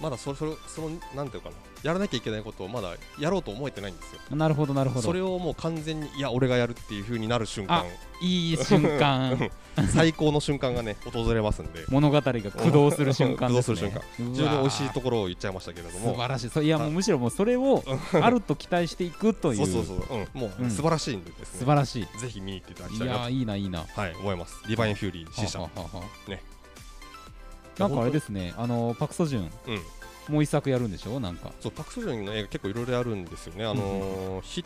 [0.00, 4.36] まだそれそれそのなんていうかなやらなきゃいけないことをまだやろうと思えてないんですよ。
[4.36, 5.02] なるほどなるほど。
[5.02, 7.84] それをもう完全にいや俺がやるっていう風になる瞬間。
[8.20, 9.50] いい瞬間。
[9.92, 11.84] 最高の瞬間がね訪れますんで。
[11.88, 14.32] 物語が駆動する瞬間駆動するうわー。
[14.32, 16.12] 非常に美味しいところを言っちゃいましたけれども。
[16.12, 16.64] 素晴らしい。
[16.64, 19.66] いやもうはいむしろもうそれをあると期待していくという。
[19.66, 20.70] そうそうそう、うん、もううん。
[20.70, 22.18] 素晴らしいんでですね、素晴らしい。
[22.18, 23.20] ぜひ見に行っていただきいたいなと。
[23.20, 23.84] やーいいないいな。
[23.94, 24.56] はい思います。
[24.66, 25.60] リバインフューリー死者
[26.28, 26.42] ね
[27.78, 28.54] なんかあれですね。
[28.56, 29.50] あのパク・ソジュン。
[29.66, 30.34] うん。
[30.34, 31.20] もう一作やるんでしょ？
[31.20, 31.52] なんか。
[31.60, 34.64] そうパク・ソジュンの映画結構いろいろあるんですよね、あのーヒ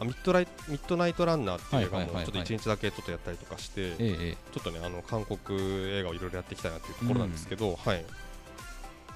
[0.00, 8.04] あミッドライミッドナイトランナーっていう映画もちょっと一日だけちょっとやったりとかして、ちょっとねあの韓国映画をいろいろやっていきたいなっていうところなんですけど、はい。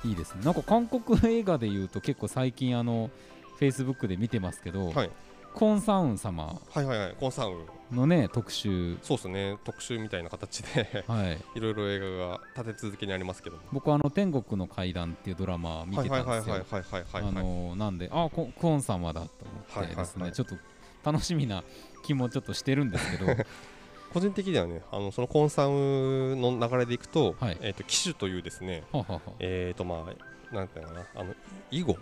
[0.04, 0.44] えいいですね。
[0.44, 3.10] なんか韓国映画でいうと結構最近あの
[3.58, 5.10] フェイスブックで見てますけど、はい
[5.54, 7.66] コン・サウン様はいはいはいコンサーン。
[7.94, 8.96] のね特集。
[9.02, 11.04] そうですね特集みたいな形で。
[11.06, 11.38] はい。
[11.54, 13.62] いろいろ映画が立て続けにありますけども。
[13.72, 16.54] 僕はあの天国の階段っていうドラマ見てたんですよ。
[16.54, 19.28] はいはいはいはいはいはいあのなんであココーン様だと
[19.76, 20.56] 思ってですね、ちょっと
[21.04, 21.62] 楽しみな
[22.02, 23.26] 気もちょっとしてるんですけど。
[24.12, 27.56] 個人的にはねあのそのコンサウの流れでいくと,、はい。
[27.62, 31.34] えー、と機種というですねはははえーとまあなんていうのかなあの
[31.70, 31.96] 囲碁。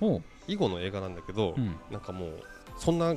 [0.00, 2.44] ほ囲碁の映画なんだけど、う、うん、なんかもう
[2.76, 3.14] そんな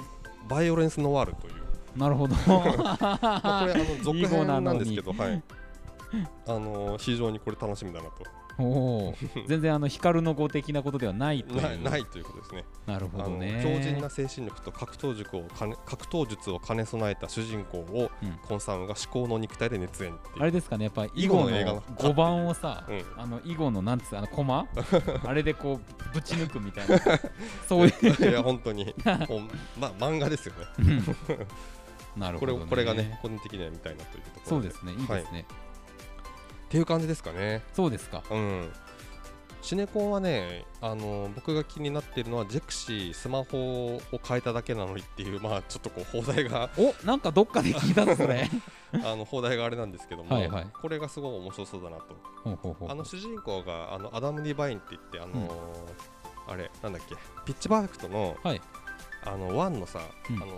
[0.48, 1.54] バイオレンスノワールという。
[1.98, 2.36] なるほど。
[2.36, 2.64] ま
[3.02, 5.44] あこれあの続編なんですけど、 はい、
[6.48, 8.24] あの非常にこれ楽しみだなと
[8.60, 9.48] おー。
[9.48, 11.62] 全然あの光の語的なことではないという。
[11.62, 12.66] ないないということですね。
[12.86, 13.62] なるほどね。
[13.64, 18.32] 強靭な精神力と格闘術を兼ね格闘術を兼ね備えた主人公を、うん。
[18.48, 20.18] コンサウンが至高の肉体で熱演。
[20.40, 21.82] あれですかねやっぱ囲囲碁の碁の映画の。
[21.82, 23.04] 5番をさ、うん。
[23.18, 24.68] あの囲碁のなんつうあの駒
[25.26, 27.00] あれでこうぶち抜くみたいな。
[27.68, 28.30] そういう。
[28.30, 28.86] いや本当に。
[28.86, 29.42] もう
[29.80, 30.66] ま漫画ですよね。
[30.80, 31.04] うん。
[32.18, 34.94] なるこれほど、ね、これがね個人的には見たいなというところそうですね。
[34.94, 35.46] いいですね、
[36.68, 37.64] っていう感じですかね。
[37.74, 38.24] そうですか。
[38.30, 38.70] うん。
[39.62, 48.50] シネコンはね、あの僕が気になっているのはジェクシースマホを変えただけなのにっていうまあちょっとこう邦題がおなんかどっかで聞いたぞそれ。
[49.04, 50.68] あの邦題があれなんですけども、はいはい。
[50.82, 52.88] これがすごい面白そうだなと。
[52.90, 55.54] あの主人公があのアダム・ディバインって言ってあのー
[56.50, 58.62] あれなんだっけピッチパーフェクトのはい。
[59.26, 60.00] あのワンのさ、
[60.30, 60.36] うん。
[60.38, 60.52] あのー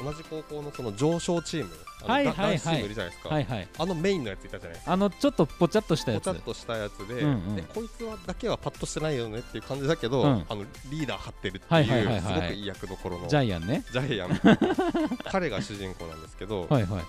[0.00, 2.56] 同じ高校のその女子チーム、あのだはいはいはい。
[2.56, 3.28] 男子チームいるじゃないですか。
[3.28, 3.68] はいはい。
[3.78, 4.92] あのメインのやついたじゃないですか。
[4.92, 6.24] あのちょっとぽちゃっとしたやつ。
[6.24, 7.56] ぽちゃっとしたやつで,、うんうん。
[7.56, 10.46] でこいつはだけはパッとしてないよねっていう感じだけど、うん。
[10.48, 12.20] あのリーダー張ってるってはいはいはいはい。
[12.22, 13.28] すごくいい役どころの。
[13.28, 13.84] ジャイアンね。
[13.92, 14.40] ジャイアン。
[15.30, 17.02] 彼が主人公なんですけど、はいはい。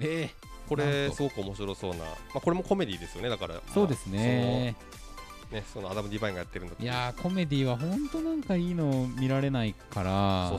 [0.00, 0.30] え
[0.68, 0.92] こなんと。
[0.92, 2.04] れすごく面白そうな、ま
[2.36, 3.28] あ、これもコメディですよね。
[3.28, 4.76] だから、ー、そうですね。
[4.76, 4.99] まあその
[5.50, 10.52] ねそのアダム・ディバインがやってるんだいやーコメディは本当なんかいいの見られないから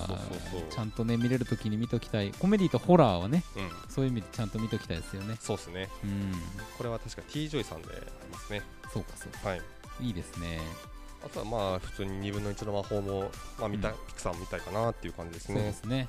[0.69, 2.31] ちゃんとね見れるときに見ときたい。
[2.31, 3.69] コメディとホラーはねうん。
[3.89, 5.37] そういう意味でちゃんと見ときたいですよね。
[5.39, 5.89] そうですね。
[6.03, 6.31] うん。
[6.77, 8.01] これは確か T・ ジョイさんであり
[8.31, 8.61] ますね。
[8.93, 9.49] そうかそうか。
[9.49, 9.61] はい。
[10.01, 10.59] いいですね。
[11.23, 13.95] あとはまあ普通に2分の1の魔法も、まあ見たうん。
[14.07, 16.07] ピクサーも見たいかなっていう感じですそうでねすね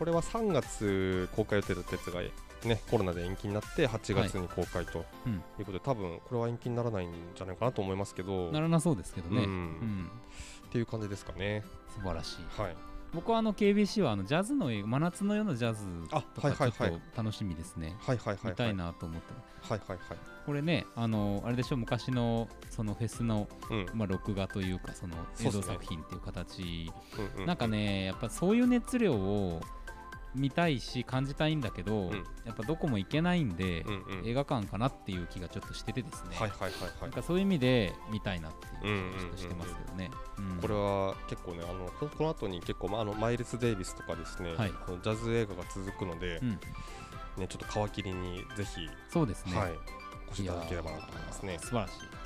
[0.00, 2.20] これは3月公開予定だったやつが
[2.66, 5.34] ねコロナで延期になって8月に公開とうん。
[5.34, 8.50] いうことで、多分これは延期にならないんじゃないかなと思いますけど。
[8.50, 9.42] ならなそうですけどね。
[9.42, 9.52] ううん。
[10.04, 10.10] ん
[10.66, 11.62] っていう感じですかね。
[11.94, 12.60] 素晴らしい。
[12.60, 12.76] はい。
[13.12, 15.80] 僕はあの KBC はあのジャズの映画真夏の夜のジャズ
[16.12, 16.72] あとはいはいはい。
[16.72, 17.96] かちょっと楽しみですね。
[18.00, 19.32] はいはいはい見たはいいなと思って
[19.68, 19.98] はいはい
[20.46, 23.86] これねあのあれでしょ昔のそのフェスのうん。
[23.94, 26.90] まあ録画というかその映像作品っていう形。
[27.36, 29.60] うんうなんかねやっぱそういう熱量を
[30.34, 32.24] 見たいし感じたいんだけど、うん。
[32.44, 34.28] やっぱどこも行けないんで、うんうん。
[34.28, 40.10] 映画館かなっていう気がちょっとしててですね、はいはいはいはないんかそういう意味で見たいなっていう気がちょっとしてますけどね。
[40.38, 44.72] うんこれは結構ねあのここの後に結構、まあ、あのマイルス・デイビスとかですね、はい。
[44.86, 46.50] あのジャズ映画が続くのでう、ん。
[46.50, 49.72] ねちょっと皮切りにぜひ、そうですね、はい
[50.28, 51.58] お越しいただければなと思いますね。
[51.58, 52.19] 素晴らしい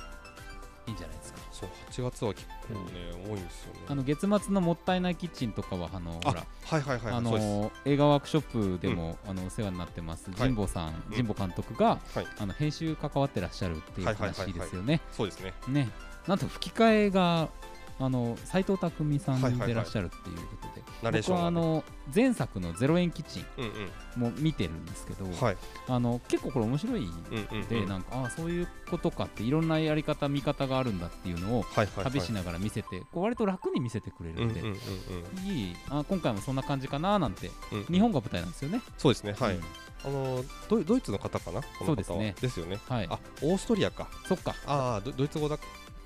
[0.87, 1.39] いいんじゃないですか。
[1.51, 2.79] そう8月は結構ね、
[3.25, 3.79] 多いんですよね。
[3.87, 11.15] あの月末のもったいないキッチンとかはあのあほらはいはいはいあの映画ワークショップでも、あのお世話になってます神保さん、うん。
[11.15, 12.27] 神保監督が、はい。
[12.39, 14.51] あの編集関わってらっしゃるっていうはいはいはいはい。
[14.51, 15.01] 話ですよね。
[15.11, 15.53] そうですね。
[15.67, 15.89] ね、
[16.27, 17.49] なんと吹き替えが
[17.97, 19.67] あの斉藤工さんはいはいはい。
[19.67, 21.55] でいらっしゃるっていうことで、ナレーションがね。
[21.55, 24.31] 僕はあの前作のゼロ円キッチンうんうん。
[24.31, 25.57] も見てるんですけど、はい。
[25.87, 27.67] あの結構これ面白いうんうんうん。
[27.67, 32.03] で、なんかああそういうことかっていろんなやり方見方があるんだっていうのをはいはいはい。
[32.05, 35.45] 旅しながら見せて、こう割と楽に見せてくれるんで、うんうんうんうん。
[35.45, 35.75] いい。
[35.89, 37.85] あ今回もそんな感じかななんてうんうん。
[37.85, 38.81] 日本が舞台なんですよね。
[38.97, 39.63] そうですねはい、うん。
[40.03, 41.61] あのドイドイツの方かな？
[41.61, 41.85] この方は。
[41.85, 42.35] そうですね。
[42.41, 42.77] ですよね。
[42.89, 43.07] はい。
[43.09, 44.07] あオーストリアか。
[44.27, 44.53] そっか。
[44.67, 45.57] ああドドイツ語だ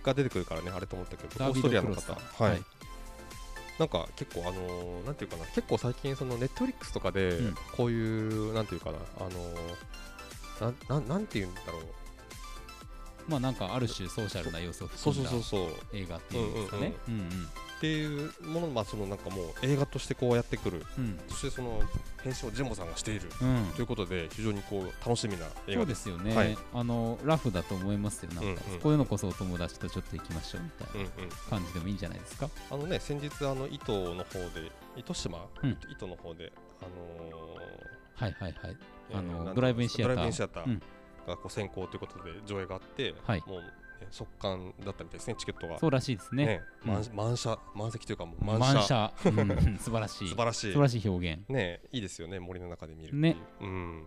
[0.03, 2.13] が出てくるからねあれと思ったけどオーストリアの方。
[2.13, 2.63] はい、はい。
[3.77, 7.55] なんか結構あのーなんていうかな結構最近そのネットフリックスとかでうん。
[7.75, 9.33] こういう、なんていうかなあのー
[10.61, 11.83] なんなんなんていうんだろう。
[13.29, 15.29] まあなんかある種ソーシャルな要素を含んだ
[15.93, 16.93] 映画っていうんですかね。
[17.07, 20.85] うんうんっていうものまあそのなんかもう映画としてこうやってくる。
[20.97, 21.17] うん。
[21.29, 21.81] そしてその
[22.21, 23.29] 編集をジェンボさんがしている。
[23.41, 23.71] うん。
[23.73, 26.57] ということで非常にこう楽しみな映そう画ですよね、はい。
[26.73, 28.79] あのラフだと思いますよなんか、うんうん。
[28.81, 31.09] こういうのこそお友達とちょっと行きましょうみたいな
[31.49, 32.49] 感じでもいいんじゃないですか？
[32.69, 35.77] あのね先日あの糸の方で糸島、うん。
[35.89, 37.55] 糸の方であの
[38.15, 38.77] はいはいはい。
[39.11, 39.53] ーあのえーなんていうんですか？
[39.55, 40.15] ドライブインシアター。
[40.15, 40.81] ドライブインシアターうん。
[41.27, 43.43] がこう先行ということで上映があって、はい。
[43.45, 43.67] もう、ね、
[44.11, 45.79] 速乾だったみたいですねチケットが。
[45.79, 46.45] そうらしいですね。
[46.45, 46.93] ねうん。
[46.93, 49.13] 満満車満席というか満満車。
[49.21, 49.31] 車。
[49.31, 49.77] うん。
[49.79, 50.29] 素晴らしい。
[50.29, 50.67] 素晴らしい。
[50.67, 51.49] 素晴らしい表現。
[51.49, 53.37] ねいいですよね森の中で見るね。
[53.61, 54.05] うん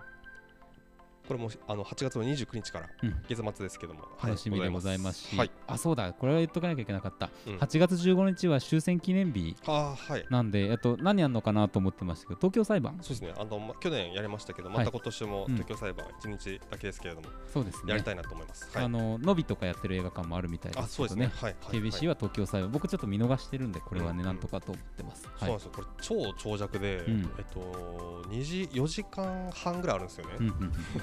[1.27, 3.15] これもあの8月の29日からうん。
[3.29, 4.31] 月末ですけども、はい。
[4.31, 5.21] 楽しみでございます。
[5.29, 6.13] し、はい、あそうだ。
[6.13, 7.57] これは言っとかなきゃいけなかった、うん。
[7.59, 10.27] 8月15日は終戦記念日あーはい。
[10.31, 12.99] なんで、えっと、何やるのかなと思ってましたけど東京裁判？
[13.03, 13.35] そうですね。
[13.39, 14.79] あの、ま、去年やりましたけどはい。
[14.79, 15.55] また今年もうん。
[15.55, 17.93] 東京裁判1日だけですけれども、そうですね。
[17.93, 18.85] やりたいなと思います、はい。
[18.85, 21.15] あののびとかやってる映画館もあるみたいであすけどね。
[21.15, 21.49] そうですね。
[21.49, 22.71] はい、はい、KBC は東京裁判。
[22.71, 25.39] 僕ちょっと見逃してるんでこれはね、うんなんとかと思ってます、はい。
[25.41, 27.31] そうなんですよ、これ超長尺で、うん。
[27.39, 30.33] えっと、2時4時間半ぐらいあるんですよね、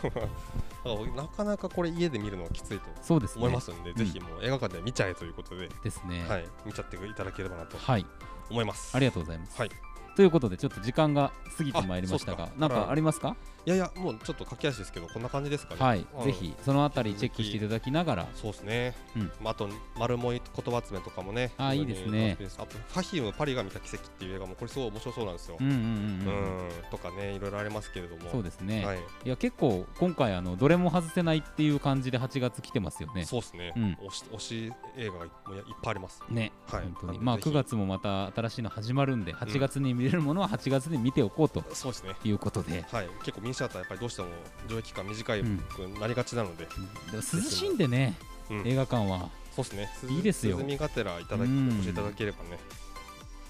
[1.16, 3.42] なかなかこれ家で見るのはきついとそうですね。
[3.42, 6.26] 思いますんで、ぜひもう映画館で見ちゃえということで、ですね。
[6.28, 8.06] はい、見ちゃっていただければなとはい、
[8.50, 8.96] 思います。
[8.96, 9.72] ありがとうございます、はい。
[10.16, 13.36] ということでちょっと時間が過ぎてまいりましたがなんかありますか？
[13.70, 15.80] いやいや、もうちょっと駆け足ですけど、こんな感じですかね。
[15.80, 16.06] はい。
[16.24, 18.28] ぜひそのあたりチェックしていただきながら。
[18.34, 19.32] そうですね、うん。
[19.42, 22.36] まあ、あと、丸もい言葉集めとかもね、あいいですね。
[22.58, 25.58] あと、ファヒム、パリが見た奇跡っていう映画も、これ、すごい面白そうなんですよ。
[25.60, 33.26] うんとかね、いろいろありますけれども、そうですね、はい、い、や結構今回あのどれも外せないっていう感じで8月来てますよね。
[33.26, 33.98] そうですね、うん。
[34.08, 36.24] 推し推し映画がいもういっぱいあります。
[36.30, 36.84] ね、はい。
[36.84, 37.20] 本当に。
[37.20, 37.56] まあなのでぜひ。
[37.56, 42.16] 9月もまた新しいの始まるんで8月に見れるものは8月に見ておこうとそうですね。
[42.24, 44.28] いうことで、はい、結構ミニシアターやっぱりどうしても
[44.70, 46.66] 上映期間短いうんくなりがちなので、
[47.12, 48.16] でも涼しいんでね
[48.50, 48.68] うん。
[48.68, 49.30] 映画館は。
[49.56, 50.16] そうですね。
[50.16, 50.20] い。
[50.20, 50.58] いですよ。
[50.60, 52.58] 涼みがてらいただきうんお越しいただければね、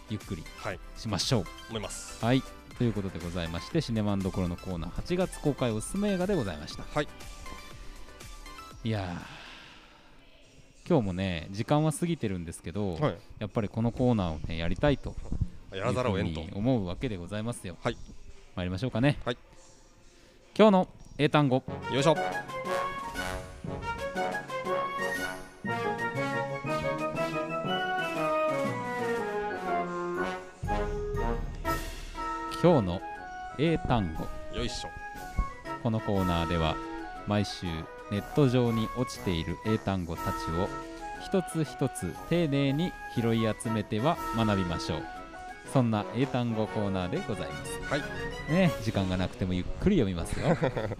[0.09, 1.45] ゆっくりはい、しましょう。
[1.69, 2.23] 思います。
[2.23, 2.41] はい。
[2.77, 6.83] ということでございましてシネマンどころのコーナー8月公開おすすめ映画でございました。
[6.93, 7.07] はい、
[8.83, 9.39] いやー。
[10.87, 15.13] 今日もね時間は過ぎてるんですけど、はい、やっぱりこのコーナーをねやりたいと
[15.71, 16.41] やらざるを得んと。
[16.55, 17.77] 思うわけでございますよ。
[17.83, 17.97] はい、
[18.55, 19.19] 参りましょうかね。
[19.23, 19.48] はい
[20.59, 22.17] 今日の英単語よいしょ。
[32.61, 33.01] 今日の
[33.57, 34.89] 英単語よいしょ。
[35.81, 36.75] このコーナーでは
[37.25, 37.65] 毎週
[38.11, 40.67] ネット上に落ちている英単語たちを
[41.25, 45.18] 一つ一つ丁寧に拾い集めては学びましょう
[45.71, 47.79] そんな英単語コーナーでございます。
[47.91, 48.01] はい、
[48.51, 50.55] ね時間がなくてもゆっくり読みますよ。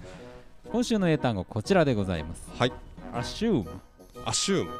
[0.72, 2.44] 今週の英単語こちらでございます。
[2.58, 2.74] はい、
[3.14, 3.68] assume
[4.26, 4.72] アシューム。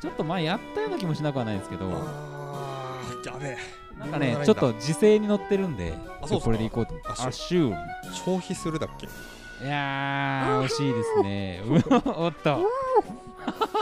[0.00, 1.86] ちょっと前やったような気もしなくはないんですけど。
[1.90, 3.58] あー、やべえ。
[3.98, 5.92] なんかねうんちょっと時勢に乗ってるんで
[6.22, 6.94] あそうこれでいこうと。
[7.14, 7.76] Assume assume
[8.12, 9.06] 消費するだっけ？
[9.06, 11.62] いやー惜しいですね。
[11.66, 12.60] うお おっと。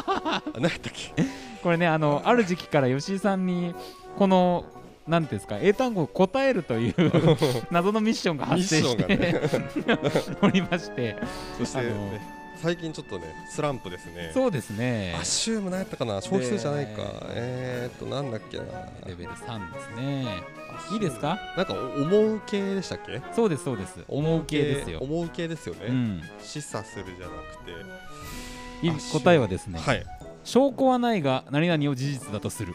[0.06, 1.12] あ、何やったっけ？
[1.62, 3.74] これねあのある時期から吉井さんに
[4.16, 4.64] この
[5.06, 6.94] なんていうんですか英単語を答えるという
[7.70, 11.16] 謎のミッションが発生してョンがおりまして。
[11.58, 12.20] そして、ね、
[12.56, 14.30] 最近ちょっとね、スランプですね。
[14.34, 15.14] そうですね。
[15.20, 16.20] アシューム何やったかな？
[16.20, 17.02] 消費するじゃないか。
[17.02, 17.08] で。
[17.34, 18.64] えーっと、なんだっけな。
[19.06, 20.26] レベル3ですね。
[20.92, 21.38] いいですか？
[21.56, 23.22] なんかお思う系でしたっけ？
[23.34, 24.00] そうですそうです。
[24.08, 29.18] 思う系ですよ、思う系ですよね、うん、示唆するじゃなくて。
[29.18, 30.04] 答えはですね、はい。
[30.44, 32.74] 証拠はないが何々を事実だとする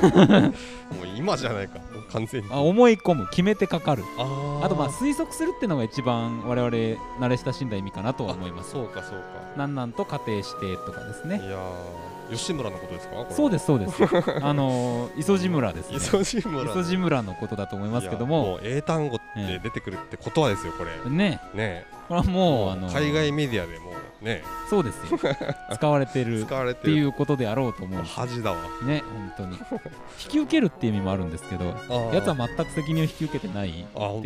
[0.00, 1.78] もう今じゃないか。
[2.12, 2.48] 完全に。
[2.50, 3.26] あ思い込む。
[3.28, 4.04] 決めてかかる。
[4.18, 4.64] あー。
[4.64, 8.70] あとまあ推測するっていうのが一番我々慣れ親しんだ意味かなとは思います。
[8.72, 9.24] そうかそうか。
[9.56, 11.40] なんなんと仮定してとかですね。
[11.44, 12.32] いやー。
[12.32, 13.26] 吉村のことですか？
[13.30, 14.02] そうですすそうです。
[14.42, 15.96] あのー磯路村ですね。
[15.96, 21.10] 磯路村磯路村のことだと思いますけどいやもう英単語って出てくるってことはですよこれ。
[21.10, 21.40] ね。
[21.54, 24.42] ねこれはもうあのー海外メディアでもうね。
[24.68, 25.18] そうですよ。
[25.72, 28.02] 使われてる使われっていうことであろうと思う。
[28.02, 28.58] 恥だわ。
[28.84, 29.56] ね本当に。
[29.56, 31.64] 引き受けるっていう意味もあるんですけど
[32.12, 33.78] やつは全く責任を引き受けてないって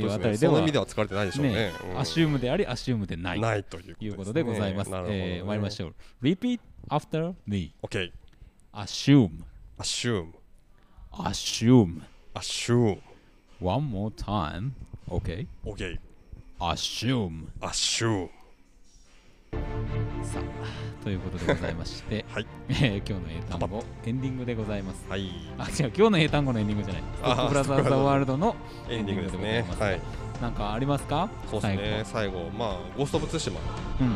[0.03, 1.53] いうあたりではねその意味では使われてないでしょうね。
[1.53, 1.99] ねうん。
[1.99, 3.41] アシュームでありアシュームでない。
[3.41, 5.95] ないということでございます、ねえー参りましょう。
[6.23, 8.13] Repeat after me OK
[8.73, 9.45] assume
[9.79, 10.33] assume
[11.13, 12.03] assume
[12.35, 12.99] assume
[13.61, 14.73] one more time
[15.09, 16.10] OK OK
[16.61, 18.29] assume assume
[20.23, 22.47] さあということでございまして、 はい。
[22.69, 25.07] えー今日の英単語エンディングでございます。
[25.09, 25.31] はい。
[25.59, 27.03] あ違う今日の英単語のエンディングじゃない。
[27.17, 28.55] ストップブラザーズ・ザ・ワールドの
[28.89, 29.49] エンディングですね。
[29.49, 29.97] エンディングでござはい。
[29.97, 30.05] いま
[30.37, 31.31] すなんかありますか？
[31.51, 32.03] そうですね。
[32.05, 32.51] 最後。
[32.51, 33.61] まあゴースト・オブ・ツシマ
[33.99, 34.15] 最後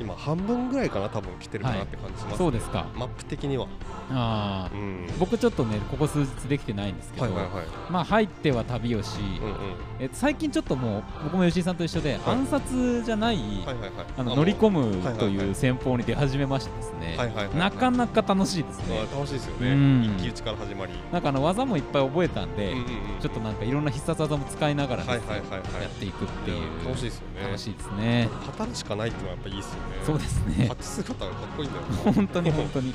[0.00, 2.86] 今半分ぐらいかな多分来てるかなって感じしうん、ますそうですか。
[2.96, 3.66] マップ的には。
[4.10, 5.06] あーうん。
[5.18, 7.64] 僕ちょっとねここ数日できてないんですけど、はいはいはい。
[7.90, 9.54] まあ入っては旅をし、うんうん。
[10.00, 13.90] え最近ちょっともう僕も吉井さんと一緒で、暗殺じゃない、はいはいはい。
[14.16, 15.46] あの乗り込むとはいはいはい。
[15.46, 19.00] いう戦法に出始めましてですね、はいはいはいなかなか楽しいですね。
[19.12, 20.02] あ楽しいですようん。
[20.02, 20.92] ね一騎打ちから始まり。
[21.12, 22.86] なんかあの技もいっぱい覚えたんで、うんうんうん。
[23.20, 28.28] ちょっとなんかいろんな必殺技も使いながらですね、はいはいはいはいやっていくっていう楽しいですよね楽しいですね
[28.58, 30.64] 語るしかないっていうのはやっぱいいですよねそうですね。
[30.64, 32.88] 立ち姿がかっこいいんだよな本当に本当に。
[32.88, 32.94] いい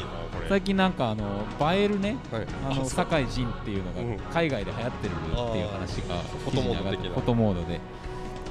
[0.00, 0.48] なこれ。
[0.48, 2.46] 最近なんかあの映えるねはい。
[2.64, 4.16] あのそう堺人っていうのうん。
[4.16, 5.16] が海外で流行ってるっ
[5.52, 7.10] ていう話がフォトモード的な。
[7.10, 7.80] フォトモードで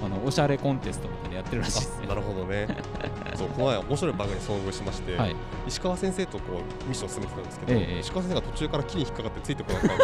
[0.03, 1.99] あのおしゃれコンテストみたいなのやってるらしいです。
[1.99, 2.67] ねあなるほどね。
[3.35, 5.35] そうこの前面白い番組に遭遇しまして、はい。
[5.67, 6.43] 石川先生とこ
[6.83, 9.97] うミッション進めてたんですけど、ええ石川先生が途中から木に引っかかってついてこなくなっ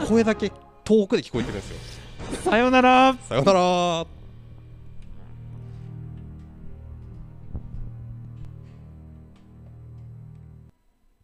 [0.00, 0.52] て声だけ
[0.84, 1.78] 遠くで聞こえてるんですよ。
[2.44, 3.16] さよなら。
[3.28, 4.21] さよなら